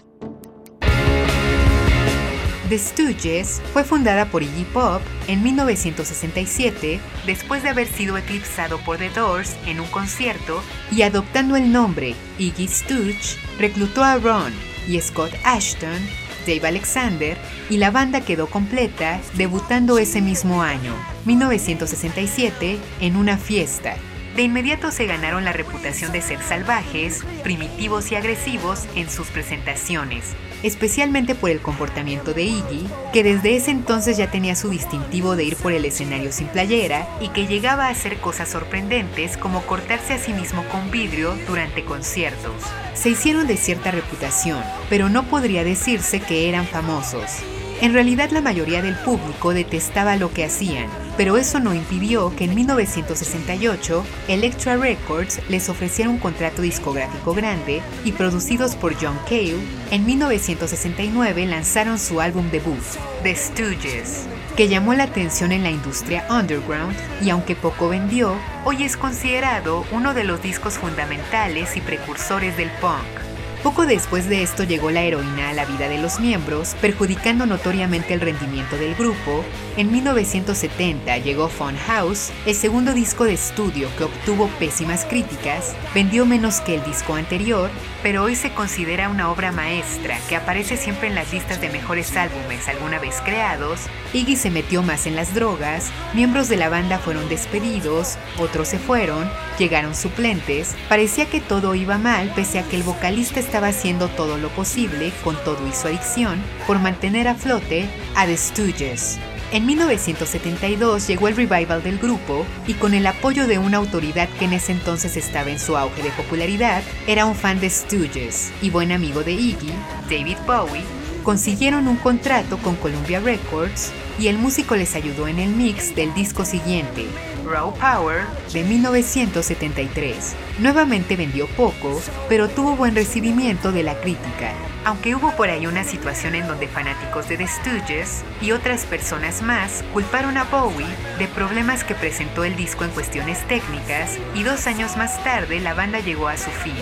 The 2.68 2.78
Stooges 2.78 3.62
fue 3.72 3.82
fundada 3.82 4.26
por 4.26 4.42
Iggy 4.42 4.64
Pop 4.74 5.00
en 5.26 5.42
1967 5.42 7.00
después 7.24 7.62
de 7.62 7.70
haber 7.70 7.86
sido 7.86 8.18
eclipsado 8.18 8.76
por 8.80 8.98
The 8.98 9.08
Doors 9.08 9.56
en 9.64 9.80
un 9.80 9.86
concierto 9.86 10.62
y 10.92 11.00
adoptando 11.00 11.56
el 11.56 11.72
nombre 11.72 12.14
Iggy 12.38 12.68
Stooge, 12.68 13.38
reclutó 13.58 14.04
a 14.04 14.18
Ron 14.18 14.52
y 14.86 15.00
Scott 15.00 15.32
Ashton, 15.44 15.98
Dave 16.46 16.68
Alexander 16.68 17.38
y 17.70 17.78
la 17.78 17.90
banda 17.90 18.20
quedó 18.20 18.48
completa 18.48 19.18
debutando 19.32 19.96
ese 19.96 20.20
mismo 20.20 20.60
año, 20.60 20.94
1967, 21.24 22.78
en 23.00 23.16
una 23.16 23.38
fiesta. 23.38 23.96
De 24.36 24.42
inmediato 24.42 24.90
se 24.90 25.06
ganaron 25.06 25.46
la 25.46 25.54
reputación 25.54 26.12
de 26.12 26.20
ser 26.20 26.42
salvajes, 26.42 27.24
primitivos 27.42 28.12
y 28.12 28.16
agresivos 28.16 28.84
en 28.94 29.08
sus 29.08 29.28
presentaciones, 29.28 30.34
especialmente 30.62 31.34
por 31.34 31.48
el 31.48 31.62
comportamiento 31.62 32.34
de 32.34 32.42
Iggy, 32.42 32.86
que 33.14 33.22
desde 33.22 33.56
ese 33.56 33.70
entonces 33.70 34.18
ya 34.18 34.30
tenía 34.30 34.54
su 34.54 34.68
distintivo 34.68 35.36
de 35.36 35.44
ir 35.44 35.56
por 35.56 35.72
el 35.72 35.86
escenario 35.86 36.32
sin 36.32 36.48
playera 36.48 37.08
y 37.18 37.30
que 37.30 37.46
llegaba 37.46 37.86
a 37.86 37.90
hacer 37.90 38.18
cosas 38.18 38.50
sorprendentes 38.50 39.38
como 39.38 39.62
cortarse 39.62 40.12
a 40.12 40.18
sí 40.18 40.34
mismo 40.34 40.64
con 40.68 40.90
vidrio 40.90 41.34
durante 41.48 41.86
conciertos. 41.86 42.62
Se 42.92 43.08
hicieron 43.08 43.46
de 43.46 43.56
cierta 43.56 43.90
reputación, 43.90 44.62
pero 44.90 45.08
no 45.08 45.22
podría 45.22 45.64
decirse 45.64 46.20
que 46.20 46.50
eran 46.50 46.66
famosos. 46.66 47.38
En 47.80 47.94
realidad 47.94 48.30
la 48.32 48.42
mayoría 48.42 48.82
del 48.82 48.96
público 48.96 49.54
detestaba 49.54 50.16
lo 50.16 50.30
que 50.34 50.44
hacían, 50.44 50.88
pero 51.16 51.36
eso 51.36 51.60
no 51.60 51.74
impidió 51.74 52.34
que 52.36 52.44
en 52.44 52.54
1968 52.54 54.04
Elektra 54.28 54.76
Records 54.76 55.40
les 55.48 55.68
ofreciera 55.68 56.10
un 56.10 56.18
contrato 56.18 56.62
discográfico 56.62 57.34
grande 57.34 57.82
y 58.04 58.12
producidos 58.12 58.76
por 58.76 58.94
John 58.94 59.18
Cale, 59.24 59.56
en 59.90 60.04
1969 60.04 61.46
lanzaron 61.46 61.98
su 61.98 62.20
álbum 62.20 62.50
debut, 62.50 62.82
The 63.22 63.34
Stooges, 63.34 64.26
que 64.56 64.68
llamó 64.68 64.94
la 64.94 65.04
atención 65.04 65.52
en 65.52 65.62
la 65.62 65.70
industria 65.70 66.26
underground 66.30 66.96
y 67.22 67.30
aunque 67.30 67.56
poco 67.56 67.88
vendió, 67.88 68.34
hoy 68.64 68.84
es 68.84 68.96
considerado 68.96 69.84
uno 69.92 70.14
de 70.14 70.24
los 70.24 70.42
discos 70.42 70.74
fundamentales 70.74 71.76
y 71.76 71.80
precursores 71.80 72.56
del 72.56 72.70
punk. 72.80 73.25
Poco 73.66 73.84
después 73.84 74.28
de 74.28 74.44
esto 74.44 74.62
llegó 74.62 74.92
la 74.92 75.02
heroína 75.02 75.48
a 75.48 75.52
la 75.52 75.64
vida 75.64 75.88
de 75.88 75.98
los 75.98 76.20
miembros, 76.20 76.76
perjudicando 76.80 77.46
notoriamente 77.46 78.14
el 78.14 78.20
rendimiento 78.20 78.76
del 78.76 78.94
grupo. 78.94 79.44
En 79.76 79.90
1970 79.90 81.18
llegó 81.18 81.48
Fun 81.48 81.76
House, 81.76 82.30
el 82.46 82.54
segundo 82.54 82.94
disco 82.94 83.24
de 83.24 83.32
estudio 83.32 83.88
que 83.98 84.04
obtuvo 84.04 84.46
pésimas 84.60 85.04
críticas, 85.04 85.74
vendió 85.92 86.26
menos 86.26 86.60
que 86.60 86.76
el 86.76 86.84
disco 86.84 87.16
anterior, 87.16 87.68
pero 88.04 88.22
hoy 88.22 88.36
se 88.36 88.52
considera 88.52 89.08
una 89.08 89.32
obra 89.32 89.50
maestra 89.50 90.20
que 90.28 90.36
aparece 90.36 90.76
siempre 90.76 91.08
en 91.08 91.16
las 91.16 91.32
listas 91.32 91.60
de 91.60 91.68
mejores 91.68 92.16
álbumes 92.16 92.68
alguna 92.68 93.00
vez 93.00 93.20
creados. 93.24 93.80
Iggy 94.12 94.36
se 94.36 94.50
metió 94.50 94.84
más 94.84 95.08
en 95.08 95.16
las 95.16 95.34
drogas, 95.34 95.90
miembros 96.14 96.48
de 96.48 96.56
la 96.56 96.68
banda 96.68 97.00
fueron 97.00 97.28
despedidos, 97.28 98.16
otros 98.38 98.68
se 98.68 98.78
fueron, 98.78 99.28
llegaron 99.58 99.96
suplentes, 99.96 100.76
parecía 100.88 101.26
que 101.26 101.40
todo 101.40 101.74
iba 101.74 101.98
mal 101.98 102.32
pese 102.36 102.60
a 102.60 102.62
que 102.62 102.76
el 102.76 102.84
vocalista 102.84 103.40
estaba 103.40 103.55
haciendo 103.64 104.08
todo 104.08 104.38
lo 104.38 104.48
posible, 104.50 105.12
con 105.24 105.36
todo 105.44 105.66
y 105.68 105.72
su 105.72 105.88
adicción, 105.88 106.42
por 106.66 106.78
mantener 106.78 107.28
a 107.28 107.34
flote 107.34 107.88
a 108.14 108.26
The 108.26 108.36
Stooges. 108.36 109.18
En 109.52 109.64
1972 109.64 111.06
llegó 111.06 111.28
el 111.28 111.36
revival 111.36 111.82
del 111.82 111.98
grupo 111.98 112.44
y 112.66 112.74
con 112.74 112.94
el 112.94 113.06
apoyo 113.06 113.46
de 113.46 113.58
una 113.58 113.76
autoridad 113.76 114.28
que 114.38 114.46
en 114.46 114.52
ese 114.52 114.72
entonces 114.72 115.16
estaba 115.16 115.50
en 115.50 115.60
su 115.60 115.76
auge 115.76 116.02
de 116.02 116.10
popularidad, 116.10 116.82
era 117.06 117.26
un 117.26 117.36
fan 117.36 117.60
de 117.60 117.70
Stooges 117.70 118.52
y 118.60 118.70
buen 118.70 118.90
amigo 118.90 119.22
de 119.22 119.32
Iggy, 119.32 119.72
David 120.10 120.38
Bowie, 120.46 120.82
consiguieron 121.22 121.86
un 121.86 121.96
contrato 121.96 122.58
con 122.58 122.76
Columbia 122.76 123.20
Records 123.20 123.92
y 124.18 124.28
el 124.28 124.38
músico 124.38 124.76
les 124.76 124.94
ayudó 124.94 125.28
en 125.28 125.38
el 125.38 125.50
mix 125.50 125.94
del 125.94 126.12
disco 126.14 126.44
siguiente, 126.44 127.06
Raw 127.46 127.72
Power, 127.74 128.24
de 128.52 128.64
1973. 128.64 130.34
Nuevamente 130.58 131.16
vendió 131.16 131.46
poco, 131.48 132.00
pero 132.28 132.48
tuvo 132.48 132.76
buen 132.76 132.94
recibimiento 132.94 133.72
de 133.72 133.82
la 133.82 133.94
crítica. 134.00 134.52
Aunque 134.84 135.14
hubo 135.14 135.34
por 135.36 135.48
ahí 135.48 135.66
una 135.66 135.84
situación 135.84 136.34
en 136.34 136.46
donde 136.46 136.68
fanáticos 136.68 137.28
de 137.28 137.36
The 137.36 137.46
Stooges 137.46 138.24
y 138.40 138.52
otras 138.52 138.84
personas 138.84 139.42
más 139.42 139.84
culparon 139.92 140.36
a 140.36 140.44
Bowie 140.44 140.86
de 141.18 141.26
problemas 141.28 141.84
que 141.84 141.94
presentó 141.94 142.44
el 142.44 142.56
disco 142.56 142.84
en 142.84 142.90
cuestiones 142.90 143.46
técnicas 143.48 144.18
y 144.34 144.42
dos 144.42 144.66
años 144.66 144.96
más 144.96 145.22
tarde 145.24 145.60
la 145.60 145.74
banda 145.74 146.00
llegó 146.00 146.28
a 146.28 146.36
su 146.36 146.50
fin 146.50 146.74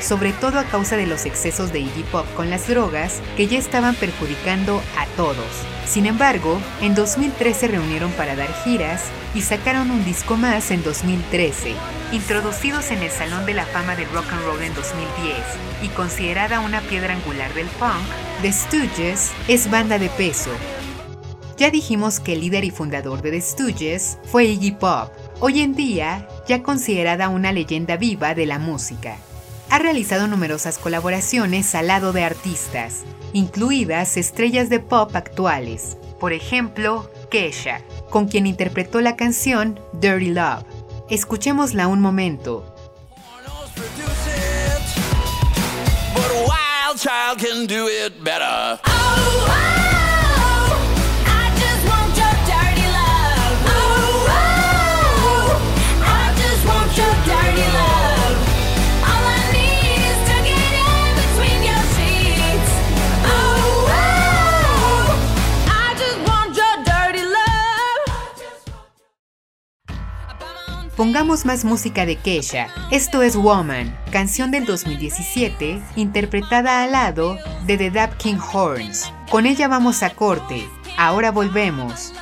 sobre 0.00 0.32
todo 0.32 0.58
a 0.58 0.64
causa 0.64 0.96
de 0.96 1.06
los 1.06 1.26
excesos 1.26 1.72
de 1.72 1.80
Iggy 1.80 2.04
Pop 2.04 2.26
con 2.36 2.50
las 2.50 2.68
drogas 2.68 3.20
que 3.36 3.46
ya 3.46 3.58
estaban 3.58 3.94
perjudicando 3.94 4.80
a 4.96 5.06
todos. 5.16 5.46
Sin 5.86 6.06
embargo, 6.06 6.60
en 6.80 6.94
2013 6.94 7.58
se 7.58 7.68
reunieron 7.68 8.12
para 8.12 8.36
dar 8.36 8.52
giras 8.62 9.04
y 9.34 9.42
sacaron 9.42 9.90
un 9.90 10.04
disco 10.04 10.36
más 10.36 10.70
en 10.70 10.82
2013. 10.82 11.72
Introducidos 12.12 12.90
en 12.90 13.02
el 13.02 13.10
Salón 13.10 13.46
de 13.46 13.54
la 13.54 13.66
Fama 13.66 13.96
del 13.96 14.08
Rock 14.10 14.26
and 14.32 14.44
Roll 14.44 14.62
en 14.62 14.74
2010 14.74 15.36
y 15.82 15.88
considerada 15.88 16.60
una 16.60 16.80
piedra 16.82 17.14
angular 17.14 17.52
del 17.54 17.66
punk, 17.66 18.06
The 18.42 18.52
Stooges 18.52 19.32
es 19.48 19.70
banda 19.70 19.98
de 19.98 20.08
peso. 20.10 20.50
Ya 21.56 21.70
dijimos 21.70 22.20
que 22.20 22.34
el 22.34 22.40
líder 22.40 22.64
y 22.64 22.70
fundador 22.70 23.20
de 23.20 23.32
The 23.32 23.40
Stooges 23.40 24.18
fue 24.30 24.44
Iggy 24.44 24.72
Pop, 24.72 25.10
hoy 25.40 25.60
en 25.60 25.74
día 25.74 26.28
ya 26.46 26.62
considerada 26.62 27.28
una 27.28 27.50
leyenda 27.50 27.96
viva 27.96 28.34
de 28.34 28.46
la 28.46 28.58
música. 28.58 29.16
Ha 29.70 29.78
realizado 29.78 30.26
numerosas 30.26 30.78
colaboraciones 30.78 31.74
al 31.74 31.88
lado 31.88 32.12
de 32.12 32.24
artistas, 32.24 33.04
incluidas 33.34 34.16
estrellas 34.16 34.70
de 34.70 34.80
pop 34.80 35.14
actuales, 35.14 35.98
por 36.18 36.32
ejemplo, 36.32 37.10
Kesha, 37.30 37.82
con 38.08 38.28
quien 38.28 38.46
interpretó 38.46 39.02
la 39.02 39.14
canción 39.16 39.78
Dirty 39.92 40.30
Love. 40.30 40.64
Escuchémosla 41.10 41.86
un 41.86 42.00
momento. 42.00 42.74
But 46.14 46.30
a 46.30 46.40
wild 46.40 46.98
child 46.98 47.38
can 47.38 47.66
do 47.66 47.88
it 47.88 48.24
better. 48.24 48.80
Pongamos 70.98 71.46
más 71.46 71.64
música 71.64 72.06
de 72.06 72.16
Kesha. 72.16 72.66
Esto 72.90 73.22
es 73.22 73.36
Woman, 73.36 73.96
canción 74.10 74.50
del 74.50 74.66
2017, 74.66 75.80
interpretada 75.94 76.82
al 76.82 76.90
lado 76.90 77.38
de 77.66 77.78
The 77.78 77.92
Dap 77.92 78.16
King 78.16 78.40
Horns. 78.52 79.08
Con 79.30 79.46
ella 79.46 79.68
vamos 79.68 80.02
a 80.02 80.10
corte. 80.10 80.68
Ahora 80.96 81.30
volvemos. 81.30 82.12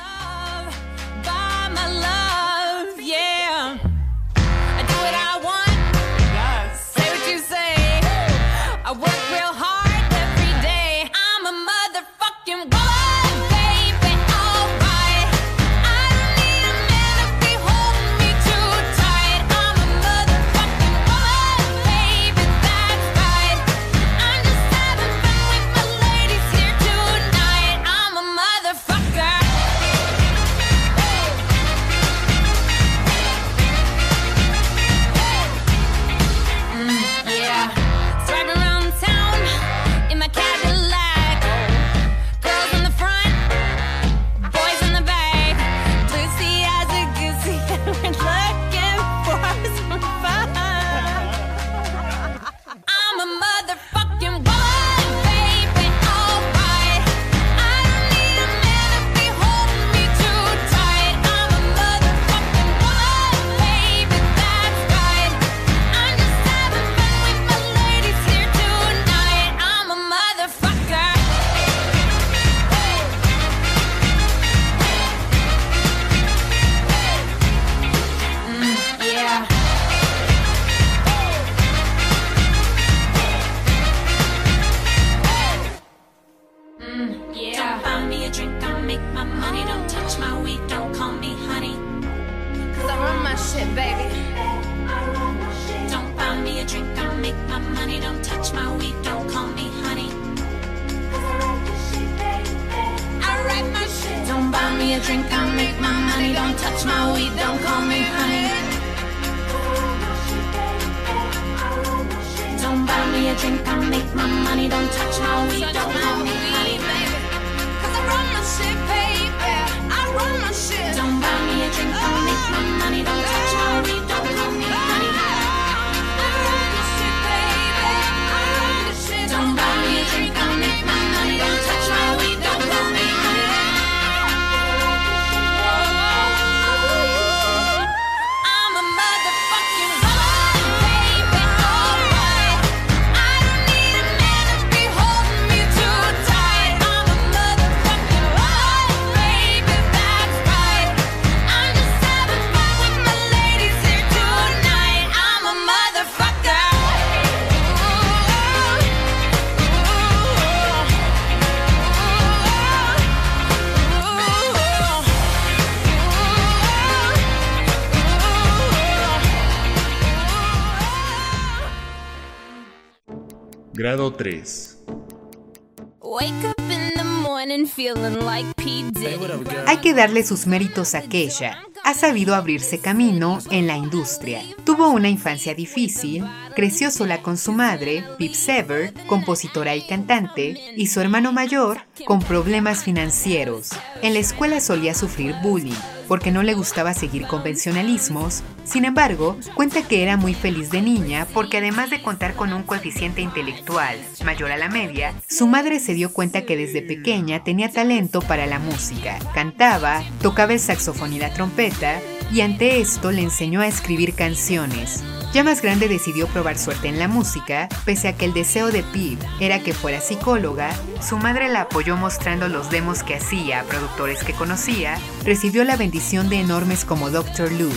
Hay 179.67 179.77
que 179.77 179.93
darle 179.93 180.23
sus 180.23 180.47
méritos 180.47 180.95
a 180.95 180.99
aquella 180.99 181.67
ha 181.87 181.93
sabido 181.93 182.35
abrirse 182.35 182.79
camino 182.79 183.39
en 183.49 183.65
la 183.65 183.77
industria. 183.77 184.41
Tuvo 184.65 184.89
una 184.89 185.07
infancia 185.07 185.55
difícil, 185.55 186.25
creció 186.53 186.91
sola 186.91 187.21
con 187.21 187.37
su 187.37 187.53
madre, 187.53 188.03
Pip 188.17 188.33
Sever, 188.33 188.93
compositora 189.07 189.73
y 189.73 189.87
cantante, 189.87 190.73
y 190.75 190.87
su 190.87 190.99
hermano 190.99 191.31
mayor, 191.31 191.79
con 192.05 192.19
problemas 192.19 192.83
financieros. 192.83 193.69
En 194.01 194.13
la 194.13 194.19
escuela 194.19 194.59
solía 194.59 194.93
sufrir 194.93 195.33
bullying 195.41 195.79
porque 196.07 196.31
no 196.31 196.43
le 196.43 196.53
gustaba 196.53 196.93
seguir 196.93 197.27
convencionalismos. 197.27 198.43
Sin 198.63 198.85
embargo, 198.85 199.37
cuenta 199.55 199.81
que 199.81 200.03
era 200.03 200.17
muy 200.17 200.33
feliz 200.33 200.69
de 200.69 200.81
niña 200.81 201.27
porque 201.33 201.57
además 201.57 201.89
de 201.89 202.01
contar 202.01 202.35
con 202.35 202.53
un 202.53 202.63
coeficiente 202.63 203.21
intelectual 203.21 203.97
mayor 204.25 204.51
a 204.51 204.57
la 204.57 204.69
media, 204.69 205.13
su 205.27 205.47
madre 205.47 205.79
se 205.79 205.93
dio 205.93 206.13
cuenta 206.13 206.43
que 206.43 206.57
desde 206.57 206.81
pequeña 206.81 207.43
tenía 207.43 207.71
talento 207.71 208.21
para 208.21 208.45
la 208.45 208.59
música. 208.59 209.19
Cantaba, 209.33 210.03
tocaba 210.21 210.53
el 210.53 210.59
saxofón 210.59 211.13
y 211.13 211.19
la 211.19 211.33
trompeta, 211.33 211.99
y 212.31 212.41
ante 212.41 212.81
esto 212.81 213.11
le 213.11 213.21
enseñó 213.21 213.61
a 213.61 213.67
escribir 213.67 214.13
canciones. 214.13 215.03
Ya 215.37 215.43
más 215.43 215.61
grande 215.61 215.87
decidió 215.87 216.25
probar 216.25 216.57
suerte 216.57 216.87
en 216.87 216.97
la 216.97 217.07
música, 217.07 217.69
pese 217.85 218.07
a 218.07 218.13
que 218.17 218.25
el 218.25 218.33
deseo 218.33 218.71
de 218.71 218.81
Pip 218.81 219.21
era 219.39 219.59
que 219.59 219.71
fuera 219.71 220.01
psicóloga, 220.01 220.71
su 220.99 221.15
madre 221.17 221.47
la 221.47 221.61
apoyó 221.61 221.95
mostrando 221.95 222.47
los 222.47 222.71
demos 222.71 223.03
que 223.03 223.17
hacía 223.17 223.59
a 223.59 223.63
productores 223.65 224.23
que 224.23 224.33
conocía, 224.33 224.97
recibió 225.23 225.63
la 225.63 225.77
bendición 225.77 226.27
de 226.27 226.39
enormes 226.39 226.85
como 226.85 227.11
Dr. 227.11 227.51
Luke 227.51 227.75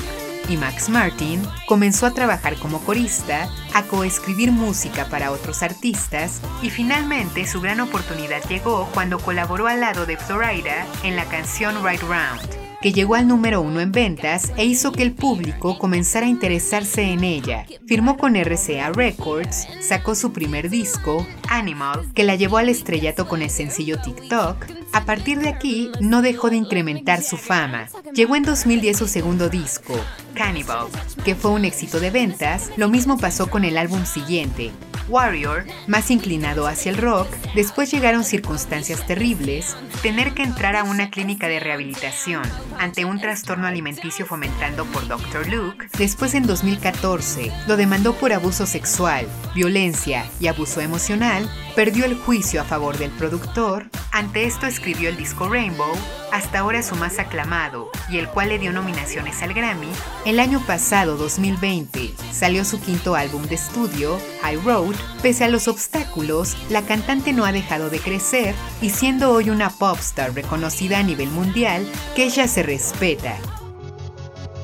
y 0.49 0.57
Max 0.57 0.89
Martin, 0.89 1.47
comenzó 1.67 2.07
a 2.07 2.15
trabajar 2.15 2.57
como 2.57 2.81
corista, 2.81 3.51
a 3.75 3.83
coescribir 3.83 4.53
música 4.53 5.05
para 5.11 5.31
otros 5.31 5.63
artistas 5.63 6.41
y 6.63 6.71
finalmente 6.71 7.47
su 7.47 7.61
gran 7.61 7.81
oportunidad 7.81 8.43
llegó 8.49 8.89
cuando 8.95 9.19
colaboró 9.19 9.67
al 9.67 9.81
lado 9.81 10.07
de 10.07 10.17
Florida 10.17 10.87
en 11.05 11.15
la 11.15 11.27
canción 11.27 11.87
Right 11.87 12.01
Round 12.01 12.50
que 12.81 12.93
llegó 12.93 13.15
al 13.15 13.29
número 13.29 13.61
uno 13.61 13.81
en 13.81 13.93
ventas 13.93 14.53
e 14.57 14.65
hizo 14.65 14.93
que 14.93 15.03
el 15.03 15.13
público 15.13 15.79
comenzara 15.79 16.27
a 16.27 16.31
interesarse 16.31 17.03
en 17.03 17.25
ella. 17.25 17.67
Firmó 17.87 18.17
con 18.17 18.37
RCA 18.37 18.91
Records, 18.91 19.67
sacó 19.81 20.15
su 20.15 20.33
primer 20.33 20.71
disco, 20.71 21.27
Animal, 21.49 22.07
que 22.15 22.25
la 22.25 22.37
llevó 22.37 22.59
al 22.59 22.69
estrellato 22.69 23.29
con 23.29 23.43
el 23.43 23.51
sencillo 23.51 24.01
TikTok. 24.01 24.67
A 24.93 25.05
partir 25.05 25.41
de 25.41 25.49
aquí, 25.49 25.91
no 26.01 26.23
dejó 26.23 26.51
de 26.51 26.57
incrementar 26.57 27.23
su 27.23 27.37
fama. 27.37 27.89
Llegó 28.15 28.37
en 28.37 28.45
2010 28.45 28.97
su 28.97 29.09
segundo 29.09 29.49
disco, 29.49 29.95
Cannibal, 30.35 30.87
que 31.25 31.35
fue 31.35 31.51
un 31.51 31.65
éxito 31.65 32.01
de 32.01 32.11
ventas. 32.11 32.71
Lo 32.77 32.89
mismo 32.89 33.19
pasó 33.19 33.51
con 33.51 33.65
el 33.65 33.77
álbum 33.77 34.05
siguiente, 34.05 34.71
Warrior, 35.11 35.65
más 35.87 36.11
inclinado 36.11 36.67
hacia 36.67 36.91
el 36.91 36.97
rock, 36.97 37.29
después 37.55 37.91
llegaron 37.91 38.25
circunstancias 38.25 39.07
terribles, 39.07 39.77
tener 40.03 40.33
que 40.35 40.45
entrar 40.45 40.77
a 40.77 40.85
una 40.85 41.11
clínica 41.11 41.49
de 41.49 41.61
rehabilitación 41.61 42.43
ante 42.79 43.05
un 43.05 43.21
trastorno 43.21 43.67
alimenticio 43.67 44.25
fomentado 44.25 44.87
por 44.87 45.07
Dr. 45.09 45.49
Luke, 45.49 45.89
después 45.99 46.35
en 46.35 46.47
2014 46.47 47.53
lo 47.67 47.77
demandó 47.77 48.15
por 48.15 48.33
abuso 48.33 48.67
sexual, 48.67 49.27
violencia 49.55 50.25
y 50.39 50.47
abuso 50.47 50.81
emocional, 50.81 51.51
perdió 51.75 52.05
el 52.05 52.17
juicio 52.17 52.61
a 52.61 52.65
favor 52.65 52.97
del 52.97 53.11
productor, 53.11 53.91
ante 54.13 54.45
esto 54.45 54.67
escribió 54.67 55.09
el 55.09 55.17
disco 55.17 55.49
Rainbow, 55.49 55.93
hasta 56.33 56.61
ahora 56.61 56.83
su 56.83 56.95
más 56.97 57.19
aclamado, 57.19 57.91
y 58.09 58.19
el 58.19 58.29
cual 58.29 58.51
le 58.51 58.59
dio 58.59 58.73
nominaciones 58.73 59.43
al 59.43 59.55
Grammy, 59.55 59.91
el 60.25 60.39
año 60.41 60.61
pasado, 60.67 61.17
2020, 61.17 62.15
salió 62.33 62.65
su 62.65 62.81
quinto 62.81 63.15
álbum 63.15 63.43
de 63.43 63.57
estudio, 63.57 64.19
High 64.43 64.61
Road. 64.65 64.95
Pese 65.23 65.45
a 65.45 65.49
los 65.49 65.69
obstáculos, 65.69 66.57
la 66.71 66.83
cantante 66.83 67.33
no 67.33 67.45
ha 67.45 67.53
dejado 67.53 67.91
de 67.91 67.99
crecer 67.99 68.55
y 68.81 68.91
siendo 68.91 69.31
hoy 69.33 69.51
una 69.51 69.71
popstar 69.71 70.35
reconocida 70.35 70.99
a 70.99 71.03
nivel 71.03 71.29
mundial, 71.29 71.87
que 72.17 72.25
ella 72.25 72.49
se 72.49 72.63
respeta. 72.63 73.37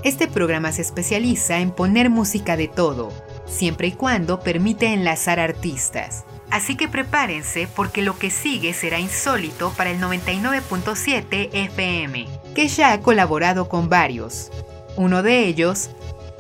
Este 0.03 0.29
programa 0.29 0.73
se 0.73 0.83
especializa 0.83 1.59
en 1.59 1.73
poner 1.73 2.11
música 2.11 2.57
de 2.57 2.69
todo, 2.69 3.13
siempre 3.47 3.89
y 3.89 3.93
cuando 3.93 4.41
permite 4.41 4.93
enlazar 4.93 5.41
artistas. 5.41 6.25
Así 6.51 6.77
que 6.77 6.89
prepárense 6.89 7.69
porque 7.75 8.03
lo 8.03 8.19
que 8.19 8.31
sigue 8.31 8.73
será 8.73 9.01
insólito 9.01 9.73
para 9.77 9.91
el 9.91 10.01
99.7 10.01 11.51
FM, 11.53 12.29
que 12.55 12.69
ya 12.69 12.93
ha 12.93 13.01
colaborado 13.01 13.69
con 13.69 13.89
varios. 13.89 14.51
Uno 14.97 15.23
de 15.23 15.47
ellos, 15.47 15.91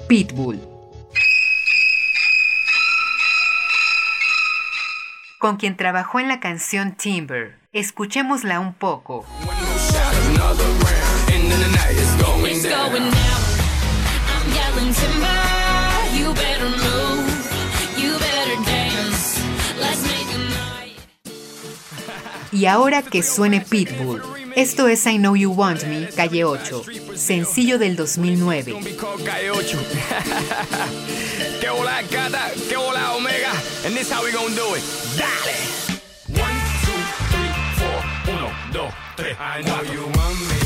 Pitbull. 0.09 0.76
Con 5.47 5.59
quien 5.59 5.77
trabajó 5.77 6.19
en 6.19 6.27
la 6.27 6.41
canción 6.41 6.97
Timber. 6.97 7.57
Escuchémosla 7.73 8.59
un 8.59 8.75
poco. 8.75 9.25
Y 22.51 22.67
ahora 22.67 23.03
que 23.03 23.23
suene 23.23 23.61
Pitbull. 23.61 24.23
Esto 24.57 24.89
es 24.89 25.07
I 25.07 25.19
Know 25.19 25.37
You 25.37 25.53
Want 25.53 25.85
Me, 25.85 26.09
calle 26.09 26.43
8, 26.43 26.83
sencillo 27.15 27.79
del 27.79 27.95
2009. 27.95 28.75
Calle 31.57 31.61
8. 31.61 31.61
que 31.61 31.69
hola 31.69 32.03
gata, 32.03 32.51
que 32.69 32.77
hola 32.77 33.15
omega. 33.15 33.53
And 33.85 33.95
this 33.95 34.11
how 34.11 34.25
we 34.25 34.33
gonna 34.33 34.55
do 34.55 34.75
it. 34.75 34.83
Dale. 35.17 35.57
One, 36.29 36.57
two, 36.85 37.03
three, 37.31 37.53
four. 37.79 38.35
Uno, 38.35 38.51
dos, 38.73 38.93
tres. 39.17 39.37
I 39.39 39.63
know 39.63 39.83
you 39.83 40.03
want 40.03 40.39
me. 40.49 40.59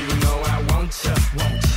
You 0.00 0.08
know 0.20 0.40
I 0.44 0.62
want 0.72 0.92
know 0.92 1.71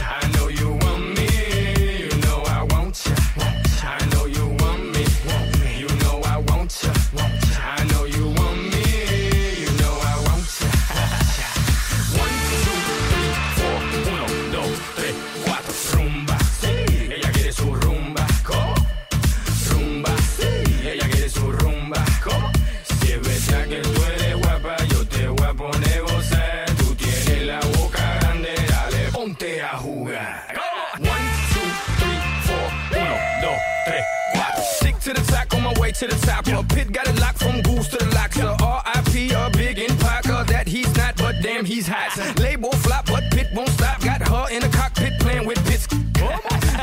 damn 41.86 42.12
he's. 42.12 42.40
Label 42.40 42.72
flop, 42.72 43.06
but 43.06 43.24
pit 43.32 43.48
won't 43.54 43.70
stop. 43.70 44.02
Got 44.02 44.28
her 44.28 44.48
in 44.52 44.62
the 44.62 44.70
cockpit 44.70 45.20
playing 45.20 45.46
with 45.46 45.64
bits. 45.66 45.88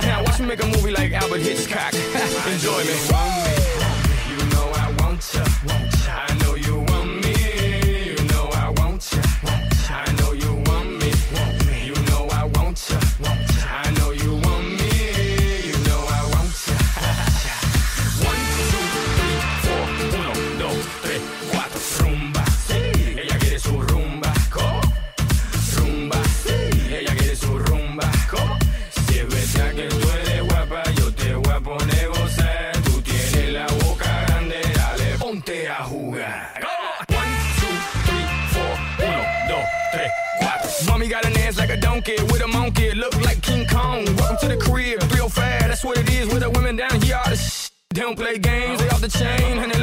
now 0.02 0.22
watch 0.24 0.40
me 0.40 0.46
make 0.46 0.62
a 0.62 0.66
movie 0.66 0.90
like 0.90 1.12
Albert 1.12 1.40
Hitchcock. 1.40 1.94
Enjoy 2.46 2.84
me. 2.84 3.41
What 45.82 45.98
it 45.98 46.08
is 46.10 46.28
with 46.32 46.42
the 46.42 46.50
women 46.50 46.76
down 46.76 47.00
here. 47.00 47.18
They 47.90 48.00
don't 48.00 48.16
play 48.16 48.38
games, 48.38 48.80
they 48.80 48.88
off 48.88 49.00
the 49.00 49.08
chain, 49.08 49.58
and 49.58 49.72
they 49.72 49.81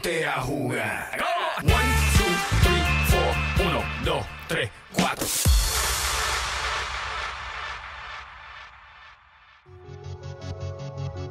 ponte 0.00 0.24
a 0.24 0.40
jugar. 0.40 1.18
One, 1.62 1.72
two, 2.16 2.24
three, 2.62 2.82
four. 3.08 3.66
Uno, 3.66 3.82
dos, 4.04 4.26
tres, 4.48 4.70
cuatro. 4.92 5.26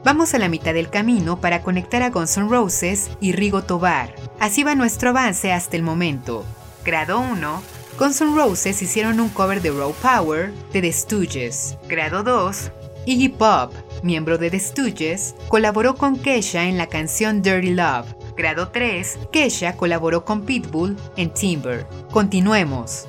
Vamos 0.03 0.33
a 0.33 0.39
la 0.39 0.49
mitad 0.49 0.73
del 0.73 0.89
camino 0.89 1.41
para 1.41 1.61
conectar 1.61 2.03
a 2.03 2.09
Guns 2.09 2.37
N' 2.37 2.49
Roses 2.49 3.11
y 3.19 3.33
Rigo 3.33 3.63
Tobar. 3.63 4.15
Así 4.39 4.63
va 4.63 4.75
nuestro 4.75 5.09
avance 5.09 5.51
hasta 5.51 5.75
el 5.75 5.83
momento. 5.83 6.45
Grado 6.85 7.19
1. 7.19 7.63
Guns 7.97 8.21
N' 8.21 8.35
Roses 8.35 8.81
hicieron 8.81 9.19
un 9.19 9.29
cover 9.29 9.61
de 9.61 9.71
Raw 9.71 9.93
Power 9.93 10.53
de 10.71 10.81
The 10.81 10.91
Stooges. 10.91 11.77
Grado 11.87 12.23
2. 12.23 12.71
Iggy 13.05 13.29
Pop, 13.29 13.73
miembro 14.03 14.37
de 14.37 14.51
The 14.51 14.59
Stooges, 14.59 15.35
colaboró 15.47 15.95
con 15.95 16.15
Kesha 16.15 16.65
en 16.65 16.77
la 16.77 16.87
canción 16.87 17.41
Dirty 17.41 17.73
Love. 17.73 18.18
Grado 18.39 18.69
3. 18.69 19.19
Kesha 19.33 19.75
colaboró 19.75 20.23
con 20.23 20.45
Pitbull 20.45 20.95
en 21.17 21.33
Timber. 21.33 21.85
Continuemos. 22.09 23.05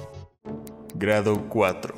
Grado 0.96 1.46
4. 1.48 1.94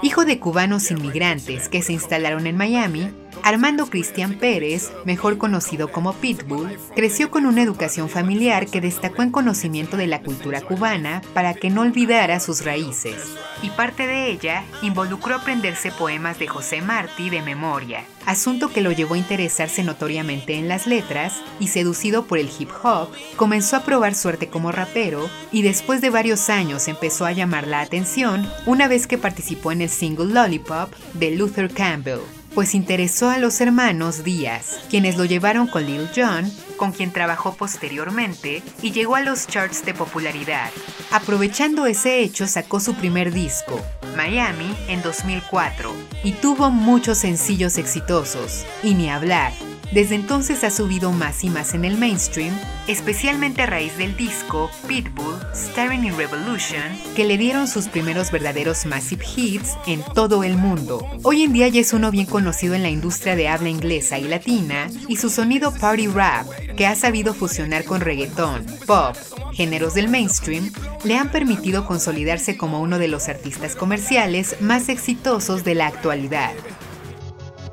Hijo 0.00 0.24
de 0.24 0.40
cubanos 0.40 0.90
inmigrantes 0.90 1.68
que 1.68 1.82
se 1.82 1.92
instalaron 1.92 2.46
en 2.46 2.56
Miami, 2.56 3.12
Armando 3.42 3.86
Cristian 3.86 4.34
Pérez, 4.34 4.92
mejor 5.04 5.38
conocido 5.38 5.90
como 5.90 6.12
Pitbull, 6.12 6.78
creció 6.94 7.30
con 7.30 7.46
una 7.46 7.62
educación 7.62 8.08
familiar 8.08 8.66
que 8.66 8.80
destacó 8.80 9.22
en 9.22 9.30
conocimiento 9.30 9.96
de 9.96 10.06
la 10.06 10.22
cultura 10.22 10.60
cubana 10.60 11.22
para 11.34 11.54
que 11.54 11.70
no 11.70 11.80
olvidara 11.80 12.38
sus 12.40 12.64
raíces, 12.64 13.16
y 13.62 13.70
parte 13.70 14.06
de 14.06 14.30
ella 14.30 14.64
involucró 14.82 15.34
aprenderse 15.34 15.90
poemas 15.90 16.38
de 16.38 16.46
José 16.46 16.82
Martí 16.82 17.30
de 17.30 17.42
memoria, 17.42 18.04
asunto 18.26 18.72
que 18.72 18.80
lo 18.80 18.92
llevó 18.92 19.14
a 19.14 19.18
interesarse 19.18 19.82
notoriamente 19.82 20.54
en 20.54 20.68
las 20.68 20.86
letras 20.86 21.34
y 21.58 21.68
seducido 21.68 22.26
por 22.26 22.38
el 22.38 22.50
hip 22.56 22.70
hop, 22.82 23.08
comenzó 23.36 23.76
a 23.76 23.82
probar 23.82 24.14
suerte 24.14 24.48
como 24.48 24.72
rapero 24.72 25.28
y 25.50 25.62
después 25.62 26.00
de 26.00 26.10
varios 26.10 26.48
años 26.48 26.88
empezó 26.88 27.26
a 27.26 27.32
llamar 27.32 27.66
la 27.66 27.80
atención 27.80 28.48
una 28.66 28.88
vez 28.88 29.06
que 29.06 29.18
participó 29.18 29.72
en 29.72 29.82
el 29.82 29.88
single 29.88 30.32
Lollipop 30.32 30.92
de 31.14 31.32
Luther 31.32 31.72
Campbell 31.72 32.20
pues 32.54 32.74
interesó 32.74 33.30
a 33.30 33.38
los 33.38 33.60
hermanos 33.60 34.24
Díaz, 34.24 34.80
quienes 34.90 35.16
lo 35.16 35.24
llevaron 35.24 35.66
con 35.66 35.86
Lil 35.86 36.08
Jon, 36.14 36.50
con 36.76 36.92
quien 36.92 37.12
trabajó 37.12 37.54
posteriormente 37.54 38.62
y 38.82 38.92
llegó 38.92 39.16
a 39.16 39.20
los 39.20 39.46
charts 39.46 39.84
de 39.84 39.94
popularidad. 39.94 40.70
Aprovechando 41.10 41.86
ese 41.86 42.20
hecho 42.20 42.46
sacó 42.46 42.80
su 42.80 42.94
primer 42.94 43.32
disco, 43.32 43.80
Miami, 44.16 44.74
en 44.88 45.02
2004, 45.02 45.92
y 46.24 46.32
tuvo 46.32 46.70
muchos 46.70 47.18
sencillos 47.18 47.78
exitosos, 47.78 48.64
y 48.82 48.94
ni 48.94 49.10
hablar. 49.10 49.52
Desde 49.92 50.14
entonces 50.14 50.64
ha 50.64 50.70
subido 50.70 51.12
más 51.12 51.44
y 51.44 51.50
más 51.50 51.74
en 51.74 51.84
el 51.84 51.98
mainstream, 51.98 52.58
especialmente 52.86 53.60
a 53.60 53.66
raíz 53.66 53.98
del 53.98 54.16
disco 54.16 54.70
Pitbull 54.88 55.38
Starring 55.54 56.04
in 56.04 56.16
Revolution, 56.16 56.82
que 57.14 57.26
le 57.26 57.36
dieron 57.36 57.68
sus 57.68 57.88
primeros 57.88 58.30
verdaderos 58.30 58.86
massive 58.86 59.22
hits 59.36 59.76
en 59.86 60.02
todo 60.14 60.44
el 60.44 60.56
mundo. 60.56 61.06
Hoy 61.22 61.42
en 61.42 61.52
día 61.52 61.68
ya 61.68 61.82
es 61.82 61.92
uno 61.92 62.10
bien 62.10 62.24
conocido 62.24 62.74
en 62.74 62.82
la 62.82 62.88
industria 62.88 63.36
de 63.36 63.48
habla 63.48 63.68
inglesa 63.68 64.18
y 64.18 64.28
latina, 64.28 64.88
y 65.08 65.16
su 65.16 65.28
sonido 65.28 65.74
party 65.74 66.06
rap, 66.06 66.48
que 66.74 66.86
ha 66.86 66.94
sabido 66.94 67.34
fusionar 67.34 67.84
con 67.84 68.00
reggaetón, 68.00 68.64
pop, 68.86 69.14
géneros 69.52 69.92
del 69.92 70.08
mainstream, 70.08 70.72
le 71.04 71.18
han 71.18 71.30
permitido 71.30 71.86
consolidarse 71.86 72.56
como 72.56 72.80
uno 72.80 72.98
de 72.98 73.08
los 73.08 73.28
artistas 73.28 73.76
comerciales 73.76 74.56
más 74.58 74.88
exitosos 74.88 75.64
de 75.64 75.74
la 75.74 75.88
actualidad. 75.88 76.52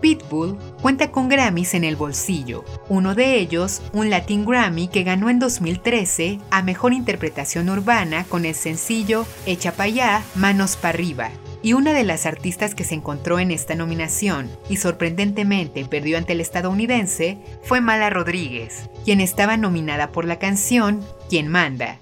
Pitbull 0.02 0.58
cuenta 0.82 1.12
con 1.12 1.30
Grammys 1.30 1.74
en 1.74 1.84
el 1.84 1.96
bolsillo, 1.96 2.64
uno 2.88 3.16
de 3.16 3.36
ellos 3.36 3.82
un 3.94 4.10
Latin 4.10 4.46
Grammy 4.46 4.88
que 4.88 5.04
ganó 5.04 5.30
en 5.30 5.40
2013 5.40 6.40
a 6.52 6.62
Mejor 6.62 6.94
Interpretación 6.94 7.70
Urbana 7.70 8.26
con 8.26 8.46
el 8.46 8.56
sencillo 8.56 9.26
Echa 9.46 9.72
pa' 9.74 9.84
allá, 9.84 10.24
manos 10.36 10.76
pa' 10.76 10.90
arriba, 10.90 11.30
y 11.62 11.74
una 11.74 11.94
de 11.94 12.04
las 12.04 12.26
artistas 12.26 12.76
que 12.76 12.84
se 12.84 12.96
encontró 12.96 13.40
en 13.40 13.52
esta 13.52 13.76
nominación 13.76 14.50
y 14.70 14.78
sorprendentemente 14.78 15.86
perdió 15.86 16.18
ante 16.18 16.34
el 16.34 16.42
estadounidense 16.42 17.38
fue 17.64 17.82
Mala 17.82 18.10
Rodríguez, 18.10 18.90
quien 19.04 19.22
estaba 19.22 19.58
nominada 19.58 20.12
por 20.12 20.26
la 20.26 20.40
canción 20.40 21.02
Quien 21.30 21.48
manda. 21.48 22.00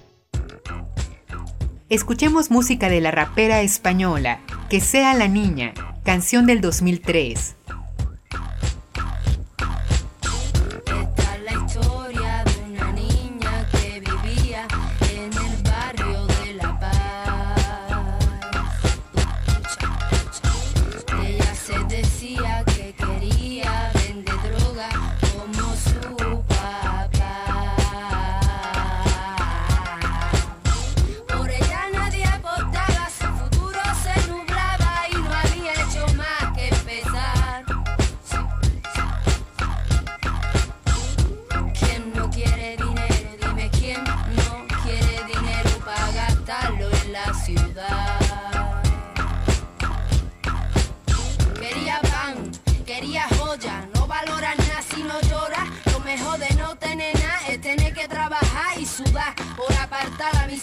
Escuchemos 1.89 2.51
música 2.51 2.89
de 2.89 3.01
la 3.01 3.11
rapera 3.11 3.61
española, 3.61 4.41
Que 4.69 4.81
sea 4.81 5.13
la 5.13 5.29
niña, 5.29 5.73
canción 6.03 6.45
del 6.45 6.59
2003. 6.59 7.55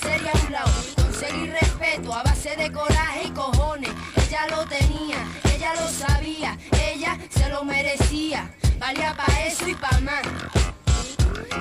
Miseria 0.04 0.32
a 0.32 0.46
un 0.46 0.52
lado. 0.52 0.72
Conseguir 0.96 1.52
respeto 1.52 2.14
a 2.14 2.22
base 2.22 2.56
de 2.56 2.70
coraje 2.70 3.24
y 3.26 3.30
cojones. 3.30 3.90
Ella 4.26 4.46
lo 4.50 4.64
tenía, 4.66 5.26
ella 5.54 5.74
lo 5.74 5.88
sabía, 5.88 6.58
ella 6.92 7.18
se 7.30 7.48
lo 7.48 7.64
merecía. 7.64 8.50
Valía 8.78 9.14
para 9.16 9.46
eso 9.46 9.68
y 9.68 9.74
para 9.74 10.00
más. 10.00 10.22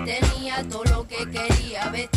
Tenía 0.06 0.64
todo 0.70 0.84
lo 0.86 1.08
que 1.08 1.30
quería, 1.30 1.90
vestía 1.90 2.13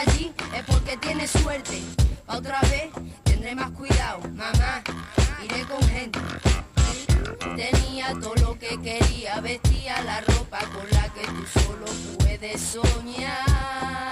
allí 0.00 0.32
es 0.54 0.64
porque 0.64 0.96
tiene 0.96 1.26
suerte. 1.26 1.82
Pa' 2.26 2.38
otra 2.38 2.60
vez 2.62 2.90
tendré 3.24 3.54
más 3.54 3.70
cuidado, 3.72 4.20
mamá. 4.34 4.82
Iré 5.44 5.64
con 5.64 5.82
gente. 5.88 6.18
Tenía 7.56 8.12
todo 8.20 8.34
lo 8.36 8.58
que 8.58 8.78
quería, 8.80 9.40
vestía 9.40 10.02
la 10.02 10.20
ropa 10.20 10.60
con 10.74 10.86
la 10.90 11.08
que 11.14 11.26
tú 11.26 11.60
solo 11.60 11.86
puedes 12.18 12.60
soñar. 12.60 14.09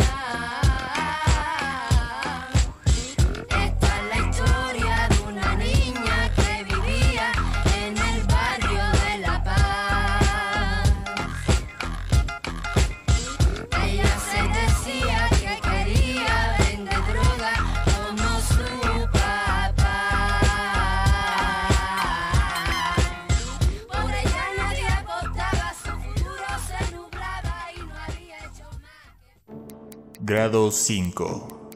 Grado 30.29 30.71
5. 30.71 31.71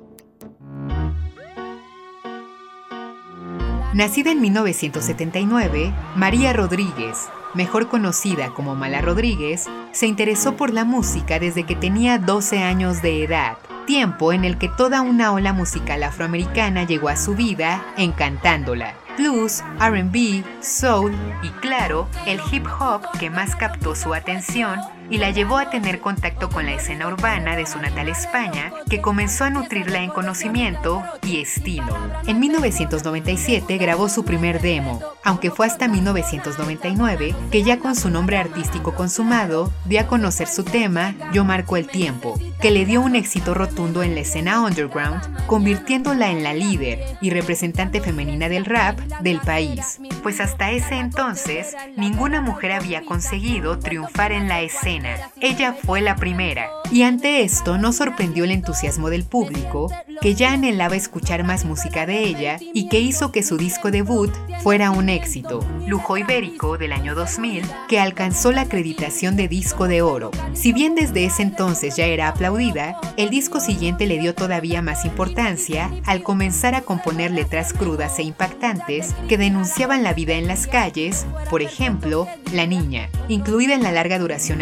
Nacida 3.94 4.30
en 4.30 4.42
1979, 4.42 5.90
María 6.16 6.52
Rodríguez, 6.52 7.30
mejor 7.54 7.88
conocida 7.88 8.52
como 8.52 8.74
Mala 8.74 9.00
Rodríguez, 9.00 9.70
se 9.92 10.06
interesó 10.06 10.54
por 10.54 10.70
la 10.70 10.84
música 10.84 11.38
desde 11.38 11.64
que 11.64 11.76
tenía 11.76 12.18
12 12.18 12.58
años 12.58 13.00
de 13.00 13.24
edad, 13.24 13.56
tiempo 13.86 14.34
en 14.34 14.44
el 14.44 14.58
que 14.58 14.68
toda 14.68 15.00
una 15.00 15.32
ola 15.32 15.54
musical 15.54 16.02
afroamericana 16.02 16.84
llegó 16.84 17.08
a 17.08 17.16
su 17.16 17.34
vida 17.34 17.82
encantándola. 17.96 18.96
Blues, 19.16 19.64
RB, 19.78 20.44
soul 20.60 21.14
y 21.42 21.48
claro, 21.62 22.06
el 22.26 22.38
hip 22.50 22.66
hop 22.78 23.00
que 23.18 23.30
más 23.30 23.56
captó 23.56 23.94
su 23.94 24.12
atención 24.12 24.78
y 25.10 25.18
la 25.18 25.30
llevó 25.30 25.58
a 25.58 25.70
tener 25.70 26.00
contacto 26.00 26.48
con 26.48 26.66
la 26.66 26.72
escena 26.72 27.08
urbana 27.08 27.56
de 27.56 27.66
su 27.66 27.78
natal 27.78 28.08
España, 28.08 28.72
que 28.88 29.00
comenzó 29.00 29.44
a 29.44 29.50
nutrirla 29.50 30.02
en 30.02 30.10
conocimiento 30.10 31.02
y 31.26 31.40
estilo. 31.40 31.96
En 32.26 32.40
1997 32.40 33.78
grabó 33.78 34.08
su 34.08 34.24
primer 34.24 34.60
demo, 34.60 35.00
aunque 35.24 35.50
fue 35.50 35.66
hasta 35.66 35.88
1999 35.88 37.34
que 37.50 37.62
ya 37.62 37.78
con 37.78 37.96
su 37.96 38.10
nombre 38.10 38.38
artístico 38.38 38.94
consumado 38.94 39.72
dio 39.84 40.00
a 40.00 40.06
conocer 40.06 40.48
su 40.48 40.64
tema 40.64 41.14
Yo 41.32 41.44
Marco 41.44 41.76
el 41.76 41.86
Tiempo, 41.86 42.38
que 42.60 42.70
le 42.70 42.84
dio 42.84 43.00
un 43.00 43.16
éxito 43.16 43.54
rotundo 43.54 44.02
en 44.02 44.14
la 44.14 44.20
escena 44.20 44.62
underground, 44.62 45.46
convirtiéndola 45.46 46.30
en 46.30 46.42
la 46.42 46.54
líder 46.54 47.18
y 47.20 47.30
representante 47.30 48.00
femenina 48.00 48.48
del 48.48 48.64
rap 48.64 48.98
del 49.20 49.40
país, 49.40 50.00
pues 50.22 50.40
hasta 50.40 50.70
ese 50.70 50.96
entonces 50.98 51.76
ninguna 51.96 52.40
mujer 52.40 52.72
había 52.72 53.04
conseguido 53.04 53.78
triunfar 53.78 54.32
en 54.32 54.48
la 54.48 54.60
escena. 54.62 55.01
Ella 55.40 55.74
fue 55.74 56.00
la 56.00 56.16
primera, 56.16 56.68
y 56.90 57.02
ante 57.02 57.42
esto 57.42 57.78
no 57.78 57.92
sorprendió 57.92 58.44
el 58.44 58.50
entusiasmo 58.50 59.10
del 59.10 59.24
público, 59.24 59.90
que 60.20 60.34
ya 60.34 60.52
anhelaba 60.52 60.96
escuchar 60.96 61.44
más 61.44 61.64
música 61.64 62.06
de 62.06 62.20
ella 62.20 62.58
y 62.60 62.88
que 62.88 63.00
hizo 63.00 63.32
que 63.32 63.42
su 63.42 63.56
disco 63.56 63.90
debut 63.90 64.32
fuera 64.62 64.90
un 64.90 65.08
éxito, 65.08 65.66
Lujo 65.86 66.16
Ibérico 66.16 66.78
del 66.78 66.92
año 66.92 67.14
2000, 67.14 67.64
que 67.88 67.98
alcanzó 67.98 68.52
la 68.52 68.62
acreditación 68.62 69.36
de 69.36 69.48
disco 69.48 69.88
de 69.88 70.02
oro. 70.02 70.30
Si 70.54 70.72
bien 70.72 70.94
desde 70.94 71.24
ese 71.24 71.42
entonces 71.42 71.96
ya 71.96 72.06
era 72.06 72.28
aplaudida, 72.28 72.96
el 73.16 73.30
disco 73.30 73.58
siguiente 73.58 74.06
le 74.06 74.18
dio 74.18 74.34
todavía 74.34 74.82
más 74.82 75.04
importancia 75.04 75.90
al 76.04 76.22
comenzar 76.22 76.74
a 76.74 76.82
componer 76.82 77.30
letras 77.30 77.72
crudas 77.72 78.18
e 78.18 78.22
impactantes 78.22 79.14
que 79.28 79.38
denunciaban 79.38 80.02
la 80.02 80.14
vida 80.14 80.34
en 80.34 80.46
las 80.46 80.66
calles, 80.66 81.26
por 81.50 81.62
ejemplo, 81.62 82.28
La 82.52 82.66
Niña, 82.66 83.08
incluida 83.28 83.74
en 83.74 83.82
la 83.82 83.92
larga 83.92 84.18
duración 84.18 84.60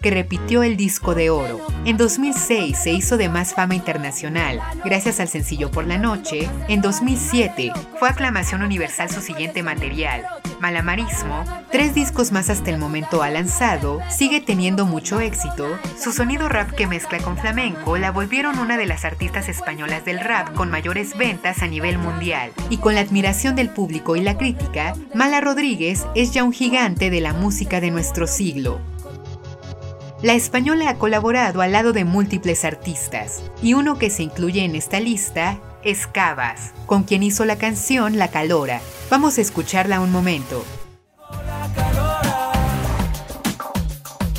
que 0.00 0.10
repitió 0.10 0.62
el 0.62 0.76
disco 0.76 1.14
de 1.14 1.30
oro. 1.30 1.60
En 1.86 1.96
2006 1.96 2.76
se 2.76 2.92
hizo 2.92 3.16
de 3.16 3.30
más 3.30 3.54
fama 3.54 3.74
internacional, 3.74 4.60
gracias 4.84 5.20
al 5.20 5.28
sencillo 5.28 5.70
Por 5.70 5.86
la 5.86 5.96
Noche. 5.96 6.50
En 6.68 6.82
2007 6.82 7.72
fue 7.98 8.10
aclamación 8.10 8.62
universal 8.62 9.08
su 9.08 9.22
siguiente 9.22 9.62
material, 9.62 10.26
Malamarismo, 10.62 11.44
tres 11.72 11.92
discos 11.92 12.30
más 12.30 12.48
hasta 12.48 12.70
el 12.70 12.78
momento 12.78 13.24
ha 13.24 13.30
lanzado, 13.30 13.98
sigue 14.08 14.40
teniendo 14.40 14.86
mucho 14.86 15.18
éxito. 15.18 15.66
Su 15.98 16.12
sonido 16.12 16.48
rap 16.48 16.70
que 16.70 16.86
mezcla 16.86 17.18
con 17.18 17.36
flamenco 17.36 17.98
la 17.98 18.12
volvieron 18.12 18.60
una 18.60 18.78
de 18.78 18.86
las 18.86 19.04
artistas 19.04 19.48
españolas 19.48 20.04
del 20.04 20.20
rap 20.20 20.54
con 20.54 20.70
mayores 20.70 21.18
ventas 21.18 21.62
a 21.62 21.66
nivel 21.66 21.98
mundial. 21.98 22.52
Y 22.70 22.76
con 22.76 22.94
la 22.94 23.00
admiración 23.00 23.56
del 23.56 23.70
público 23.70 24.14
y 24.14 24.20
la 24.20 24.38
crítica, 24.38 24.94
Mala 25.16 25.40
Rodríguez 25.40 26.06
es 26.14 26.32
ya 26.32 26.44
un 26.44 26.52
gigante 26.52 27.10
de 27.10 27.20
la 27.20 27.32
música 27.32 27.80
de 27.80 27.90
nuestro 27.90 28.28
siglo. 28.28 28.80
La 30.22 30.34
española 30.34 30.88
ha 30.88 30.98
colaborado 30.98 31.62
al 31.62 31.72
lado 31.72 31.92
de 31.92 32.04
múltiples 32.04 32.64
artistas, 32.64 33.42
y 33.60 33.74
uno 33.74 33.98
que 33.98 34.08
se 34.08 34.22
incluye 34.22 34.64
en 34.64 34.76
esta 34.76 35.00
lista 35.00 35.58
es 35.82 36.06
Cabas, 36.06 36.72
con 36.86 37.02
quien 37.02 37.24
hizo 37.24 37.44
la 37.44 37.56
canción 37.56 38.18
La 38.18 38.28
Calora. 38.28 38.80
Vamos 39.10 39.38
a 39.38 39.40
escucharla 39.40 39.98
un 39.98 40.12
momento. 40.12 40.64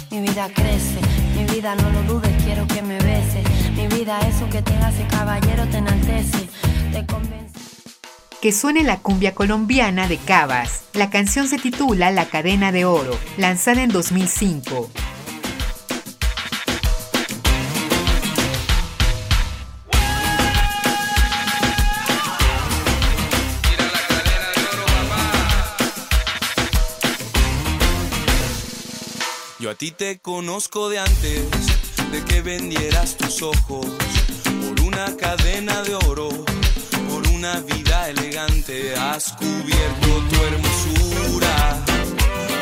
Mi 0.09 0.21
vida 0.21 0.47
crece, 0.55 0.99
mi 1.35 1.53
vida 1.53 1.75
no 1.75 1.89
lo 1.89 2.03
dudes, 2.03 2.31
quiero 2.45 2.65
que 2.65 2.81
me 2.81 2.97
beses. 2.99 3.45
Mi 3.75 3.87
vida 3.87 4.21
eso 4.21 4.49
que 4.49 4.61
te 4.61 4.73
hace 4.75 5.05
caballero 5.07 5.65
te 5.65 5.79
enaltece, 5.79 6.47
te 6.93 7.05
convence. 7.05 7.59
Que 8.41 8.53
suene 8.53 8.83
la 8.83 8.99
cumbia 8.99 9.35
colombiana 9.35 10.07
de 10.07 10.15
Cabas. 10.15 10.85
La 10.93 11.09
canción 11.09 11.49
se 11.49 11.57
titula 11.57 12.09
La 12.11 12.23
Cadena 12.27 12.71
de 12.71 12.85
Oro, 12.85 13.17
lanzada 13.35 13.83
en 13.83 13.89
2005. 13.89 14.89
Yo 29.63 29.69
a 29.69 29.75
ti 29.75 29.91
te 29.91 30.19
conozco 30.19 30.89
de 30.89 30.99
antes 30.99 31.45
de 32.11 32.25
que 32.25 32.41
vendieras 32.41 33.15
tus 33.15 33.41
ojos 33.41 33.85
por 34.43 34.81
una 34.81 35.15
cadena 35.15 35.81
de 35.83 35.95
oro, 35.95 36.27
por 37.09 37.25
una 37.29 37.61
vida 37.61 38.09
elegante. 38.09 38.93
Has 38.97 39.31
cubierto 39.31 40.23
tu 40.29 40.43
hermosura 40.43 41.81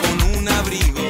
con 0.02 0.38
un 0.38 0.48
abrigo, 0.48 1.02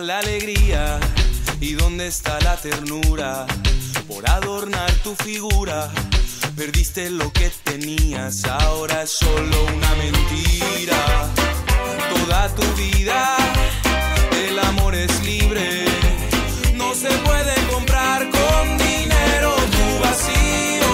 la 0.00 0.18
alegría? 0.18 0.98
¿Y 1.60 1.72
dónde 1.72 2.06
está 2.06 2.38
la 2.40 2.56
ternura? 2.56 3.46
Por 4.06 4.28
adornar 4.28 4.92
tu 5.02 5.14
figura, 5.14 5.90
Perdiste 6.56 7.10
lo 7.10 7.30
que 7.32 7.50
tenías, 7.64 8.46
ahora 8.46 9.02
es 9.02 9.10
solo 9.10 9.64
una 9.76 9.94
mentira. 9.96 11.30
Toda 12.14 12.48
tu 12.54 12.62
vida, 12.76 13.36
el 14.48 14.58
amor 14.60 14.94
es 14.94 15.22
libre. 15.22 15.84
No 16.74 16.94
se 16.94 17.10
puede 17.10 17.54
comprar 17.70 18.30
con 18.30 18.78
dinero 18.78 19.54
tu 19.54 20.02
vacío. 20.02 20.85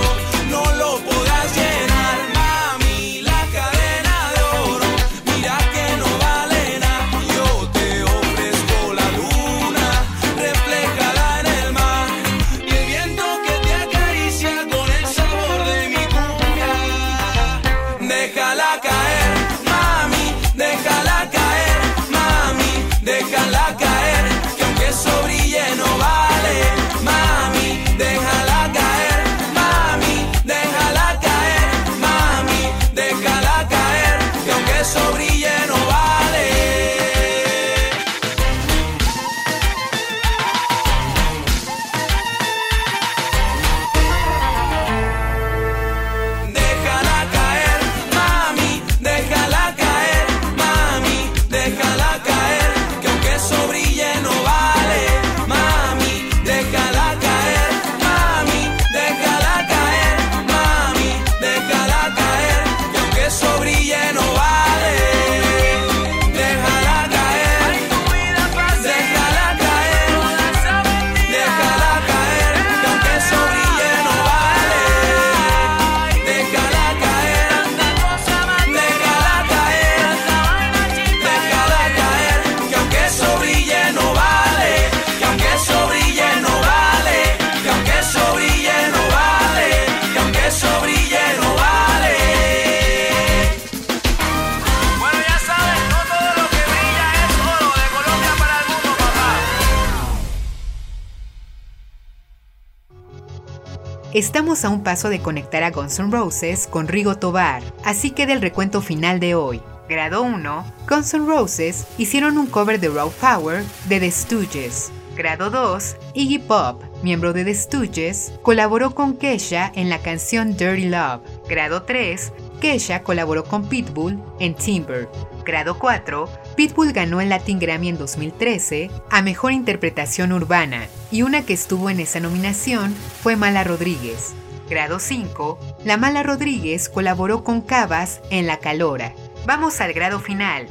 Estamos 104.32 104.64
a 104.64 104.70
un 104.70 104.82
paso 104.82 105.10
de 105.10 105.20
conectar 105.20 105.62
a 105.62 105.70
Guns 105.70 105.98
N' 105.98 106.10
Roses 106.10 106.66
con 106.66 106.88
Rigo 106.88 107.16
Tobar, 107.18 107.62
así 107.84 108.12
que 108.12 108.24
del 108.26 108.40
recuento 108.40 108.80
final 108.80 109.20
de 109.20 109.34
hoy. 109.34 109.60
Grado 109.90 110.22
1, 110.22 110.64
Guns 110.88 111.12
N' 111.12 111.26
Roses 111.26 111.86
hicieron 111.98 112.38
un 112.38 112.46
cover 112.46 112.80
de 112.80 112.88
Raw 112.88 113.12
Power 113.20 113.62
de 113.90 114.00
The 114.00 114.10
Stooges. 114.10 114.90
Grado 115.14 115.50
2, 115.50 115.96
Iggy 116.14 116.38
Pop, 116.38 116.82
miembro 117.02 117.34
de 117.34 117.44
The 117.44 117.54
Stooges, 117.54 118.32
colaboró 118.40 118.94
con 118.94 119.18
Kesha 119.18 119.70
en 119.74 119.90
la 119.90 119.98
canción 119.98 120.56
Dirty 120.56 120.88
Love. 120.88 121.20
Grado 121.46 121.82
3, 121.82 122.32
Kesha 122.58 123.02
colaboró 123.02 123.44
con 123.44 123.68
Pitbull 123.68 124.18
en 124.40 124.54
Timber. 124.54 125.10
Grado 125.44 125.78
4, 125.78 126.28
Pitbull 126.56 126.92
ganó 126.92 127.20
el 127.20 127.28
Latin 127.28 127.58
Grammy 127.58 127.88
en 127.88 127.98
2013 127.98 128.90
a 129.10 129.22
Mejor 129.22 129.52
Interpretación 129.52 130.32
Urbana, 130.32 130.86
y 131.10 131.22
una 131.22 131.44
que 131.44 131.52
estuvo 131.52 131.90
en 131.90 132.00
esa 132.00 132.20
nominación 132.20 132.94
fue 133.22 133.36
Mala 133.36 133.64
Rodríguez. 133.64 134.34
Grado 134.70 134.98
5, 134.98 135.58
la 135.84 135.96
Mala 135.96 136.22
Rodríguez 136.22 136.88
colaboró 136.88 137.44
con 137.44 137.60
Cabas 137.60 138.20
en 138.30 138.46
La 138.46 138.58
Calora. 138.58 139.14
Vamos 139.44 139.80
al 139.80 139.92
grado 139.92 140.20
final. 140.20 140.66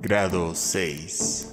Grado 0.00 0.54
6. 0.54 1.48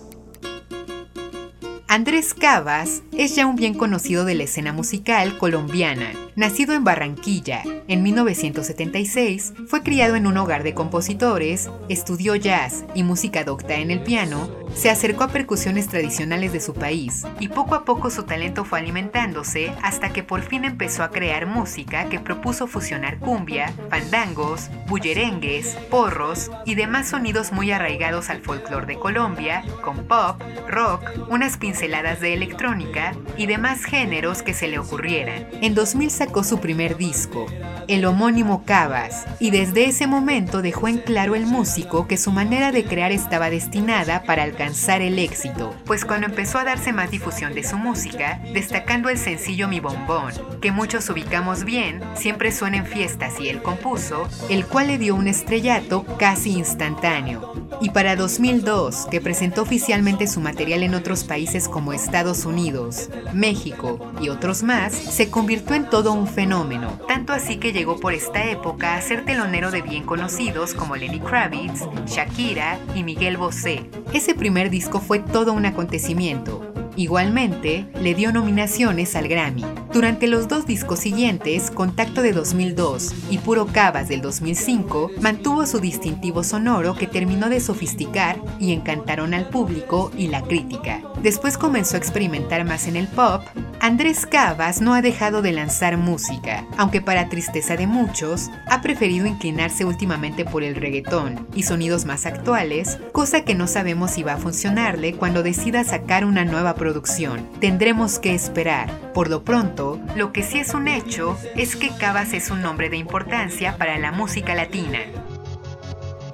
Andrés 1.88 2.34
Cavas 2.34 3.02
es 3.14 3.36
ya 3.36 3.46
un 3.46 3.56
bien 3.56 3.74
conocido 3.74 4.26
de 4.26 4.36
la 4.36 4.44
escena 4.44 4.74
musical 4.74 5.38
colombiana. 5.38 6.12
Nacido 6.38 6.76
en 6.76 6.84
Barranquilla 6.84 7.64
en 7.88 8.04
1976, 8.04 9.54
fue 9.66 9.82
criado 9.82 10.16
en 10.16 10.28
un 10.28 10.38
hogar 10.38 10.62
de 10.62 10.76
compositores, 10.76 11.68
estudió 11.90 12.36
jazz 12.36 12.86
y 12.94 13.02
música 13.02 13.44
docta 13.44 13.74
en 13.78 13.90
el 13.90 14.04
piano, 14.04 14.48
se 14.76 14.92
acercó 14.92 15.24
a 15.24 15.30
percusiones 15.30 15.88
tradicionales 15.88 16.54
de 16.54 16.60
su 16.60 16.76
país 16.76 17.26
y 17.40 17.48
poco 17.48 17.74
a 17.74 17.86
poco 17.86 18.12
su 18.12 18.22
talento 18.22 18.66
fue 18.66 18.78
alimentándose 18.78 19.74
hasta 19.82 20.14
que 20.14 20.22
por 20.22 20.44
fin 20.44 20.64
empezó 20.64 21.02
a 21.02 21.10
crear 21.10 21.48
música 21.48 22.08
que 22.08 22.20
propuso 22.20 22.68
fusionar 22.68 23.18
cumbia, 23.18 23.74
fandangos, 23.90 24.70
bullerengues, 24.88 25.76
porros 25.90 26.52
y 26.66 26.76
demás 26.76 27.08
sonidos 27.10 27.52
muy 27.52 27.72
arraigados 27.72 28.30
al 28.30 28.42
folclore 28.42 28.86
de 28.86 29.00
Colombia, 29.00 29.64
con 29.82 30.06
pop, 30.06 30.40
rock, 30.68 31.02
unas 31.30 31.58
pinceladas 31.58 32.20
de 32.20 32.36
electrónica 32.36 33.16
y 33.38 33.48
demás 33.48 33.86
géneros 33.86 34.44
que 34.44 34.54
se 34.54 34.68
le 34.68 34.78
ocurrieran. 34.78 35.48
En 35.62 35.74
2000 35.74 36.12
su 36.44 36.60
primer 36.60 36.98
disco, 36.98 37.48
el 37.88 38.06
homónimo 38.06 38.64
Cabas, 38.64 39.26
y 39.40 39.50
desde 39.52 39.86
ese 39.86 40.08
momento 40.08 40.62
dejó 40.62 40.88
en 40.88 40.98
claro 40.98 41.36
el 41.36 41.46
músico 41.46 42.08
que 42.08 42.18
su 42.18 42.32
manera 42.32 42.72
de 42.72 42.84
crear 42.84 43.12
estaba 43.12 43.50
destinada 43.50 44.24
para 44.24 44.44
alcanzar 44.44 45.02
el 45.02 45.18
éxito, 45.20 45.74
pues 45.86 46.06
cuando 46.06 46.28
empezó 46.28 46.60
a 46.60 46.64
darse 46.64 46.94
más 46.94 47.10
difusión 47.10 47.54
de 47.54 47.64
su 47.64 47.78
música, 47.78 48.40
destacando 48.54 49.10
el 49.10 49.18
sencillo 49.18 49.68
Mi 49.68 49.80
Bombón, 49.80 50.32
que 50.62 50.72
muchos 50.72 51.10
ubicamos 51.10 51.64
bien, 51.64 52.02
siempre 52.16 52.52
suena 52.52 52.78
en 52.78 52.86
fiestas 52.86 53.40
y 53.40 53.50
él 53.50 53.62
compuso, 53.62 54.28
el 54.50 54.66
cual 54.66 54.88
le 54.88 54.98
dio 54.98 55.16
un 55.16 55.28
estrellato 55.28 56.06
casi 56.18 56.52
instantáneo. 56.52 57.54
Y 57.82 57.92
para 57.92 58.16
2002, 58.16 59.08
que 59.12 59.22
presentó 59.22 59.62
oficialmente 59.62 60.28
su 60.28 60.40
material 60.40 60.84
en 60.84 60.96
otros 60.96 61.24
países 61.24 61.68
como 61.68 61.94
Estados 61.94 62.46
Unidos, 62.46 63.10
México 63.34 64.00
y 64.20 64.30
otros 64.30 64.64
más, 64.64 64.94
se 64.94 65.30
convirtió 65.30 65.76
en 65.76 65.90
todo 65.90 66.14
fenómeno, 66.26 67.00
tanto 67.08 67.34
así 67.34 67.58
que 67.58 67.74
llegó 67.74 68.00
por 68.00 68.14
esta 68.14 68.46
época 68.46 68.96
a 68.96 69.02
ser 69.02 69.26
telonero 69.26 69.70
de 69.70 69.84
bien 69.84 70.04
conocidos 70.04 70.74
como 70.74 70.96
Lenny 70.96 71.20
Kravitz, 71.20 71.84
Shakira 72.08 72.80
y 72.96 73.04
Miguel 73.04 73.38
Bosé. 73.38 73.90
Ese 74.14 74.34
primer 74.34 74.72
disco 74.72 75.00
fue 75.00 75.20
todo 75.20 75.54
un 75.54 75.66
acontecimiento. 75.68 76.68
Igualmente, 76.98 77.86
le 78.02 78.16
dio 78.16 78.34
nominaciones 78.34 79.16
al 79.16 79.28
Grammy. 79.28 79.64
Durante 79.94 80.26
los 80.26 80.48
dos 80.48 80.66
discos 80.66 80.98
siguientes, 80.98 81.70
Contacto 81.70 82.24
de 82.24 82.34
2002 82.34 83.14
y 83.30 83.38
Puro 83.38 83.68
Cabas 83.68 84.08
del 84.08 84.22
2005, 84.22 85.12
mantuvo 85.22 85.68
su 85.68 85.80
distintivo 85.80 86.44
sonoro 86.44 86.96
que 86.96 87.06
terminó 87.06 87.50
de 87.50 87.60
sofisticar 87.60 88.42
y 88.60 88.74
encantaron 88.74 89.36
al 89.36 89.48
público 89.50 90.12
y 90.18 90.30
la 90.30 90.42
crítica. 90.42 91.04
Después 91.22 91.60
comenzó 91.60 91.98
a 91.98 92.00
experimentar 92.00 92.66
más 92.66 92.88
en 92.88 92.96
el 92.96 93.08
pop. 93.08 93.44
Andrés 93.80 94.26
Cabas 94.26 94.82
no 94.82 94.96
ha 94.96 95.02
dejado 95.02 95.42
de 95.42 95.52
lanzar 95.52 95.98
música, 95.98 96.66
aunque 96.78 97.00
para 97.00 97.30
tristeza 97.30 97.76
de 97.76 97.86
muchos, 97.86 98.50
ha 98.68 98.82
preferido 98.82 99.28
inclinarse 99.28 99.86
últimamente 99.86 100.46
por 100.46 100.64
el 100.64 100.76
reggaetón 100.76 101.48
y 101.54 101.64
sonidos 101.64 102.06
más 102.06 102.26
actuales, 102.26 102.98
cosa 103.12 103.42
que 103.46 103.54
no 103.54 103.68
sabemos 103.68 104.12
si 104.12 104.24
va 104.24 104.34
a 104.34 104.38
funcionarle 104.38 105.14
cuando 105.14 105.44
decida 105.44 105.84
sacar 105.84 106.26
una 106.26 106.44
nueva 106.44 106.74
producción. 106.76 107.48
Tendremos 107.60 108.18
que 108.18 108.34
esperar. 108.34 108.90
Por 109.14 109.30
lo 109.30 109.44
pronto, 109.44 110.00
lo 110.16 110.34
que 110.34 110.44
sí 110.44 110.58
es 110.58 110.74
un 110.74 110.88
hecho 110.88 111.38
es 111.56 111.76
que 111.76 111.96
Cabas 111.96 112.34
es 112.34 112.50
un 112.50 112.62
nombre 112.62 112.90
de 112.90 112.98
importancia 112.98 113.78
para 113.78 113.98
la 114.00 114.12
música 114.12 114.56
latina. 114.56 115.00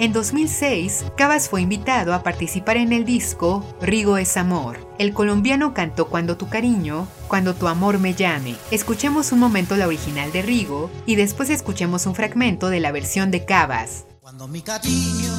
En 0.04 0.12
2006, 0.12 1.06
Cabas 1.16 1.47
fue 1.47 1.62
invitado 1.62 2.14
a 2.14 2.24
participar 2.24 2.76
en 2.76 2.91
el 2.91 3.06
disco 3.06 3.66
Rigo 3.82 4.18
es 4.18 4.36
Amor. 4.36 4.86
El 4.99 5.14
colombiano 5.14 5.74
cantó 5.74 6.10
Cuando 6.10 6.36
tu 6.36 6.49
cariño, 6.49 7.08
Cuando 7.30 7.54
tu 7.54 7.70
amor 7.70 7.99
me 7.99 8.14
llame. 8.14 8.58
Escuchemos 8.70 9.32
un 9.32 9.39
momento 9.39 9.78
la 9.78 9.88
original 9.88 10.30
de 10.34 10.41
Rigo 10.41 10.91
y 11.06 11.16
después 11.16 11.49
escuchemos 11.49 12.06
un 12.06 12.16
fragmento 12.16 12.70
de 12.70 12.82
la 12.82 12.91
versión 12.91 13.32
de 13.32 13.45
Cabas. 13.45 14.04
Cuando 14.20 14.45
mi 14.49 14.62
cariño 14.62 15.32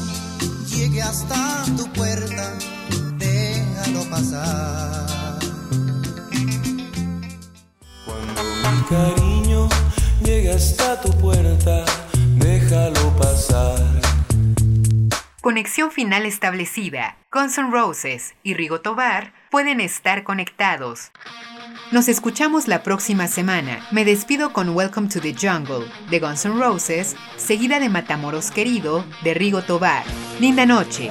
llegue 0.66 1.02
hasta 1.02 1.66
tu 1.76 1.84
puerta, 1.92 2.54
déjalo 3.18 4.08
pasar. 4.08 5.38
Cuando 8.06 8.42
mi 8.42 8.82
cariño 8.88 9.68
llegue 10.24 10.52
hasta 10.52 11.02
tu 11.02 11.10
puerta, 11.18 11.84
déjalo 12.38 13.14
pasar. 13.18 14.03
Conexión 15.44 15.90
final 15.90 16.24
establecida. 16.24 17.18
Guns 17.30 17.58
N' 17.58 17.70
Roses 17.70 18.34
y 18.42 18.54
Rigo 18.54 18.80
Tobar 18.80 19.34
pueden 19.50 19.78
estar 19.78 20.24
conectados. 20.24 21.12
Nos 21.92 22.08
escuchamos 22.08 22.66
la 22.66 22.82
próxima 22.82 23.26
semana. 23.26 23.86
Me 23.90 24.06
despido 24.06 24.54
con 24.54 24.70
Welcome 24.70 25.10
to 25.10 25.20
the 25.20 25.34
Jungle 25.34 25.86
de 26.08 26.18
Guns 26.18 26.46
N' 26.46 26.58
Roses, 26.58 27.14
seguida 27.36 27.78
de 27.78 27.90
Matamoros 27.90 28.50
Querido 28.50 29.04
de 29.22 29.34
Rigo 29.34 29.60
Tobar. 29.60 30.04
Linda 30.40 30.64
noche. 30.64 31.10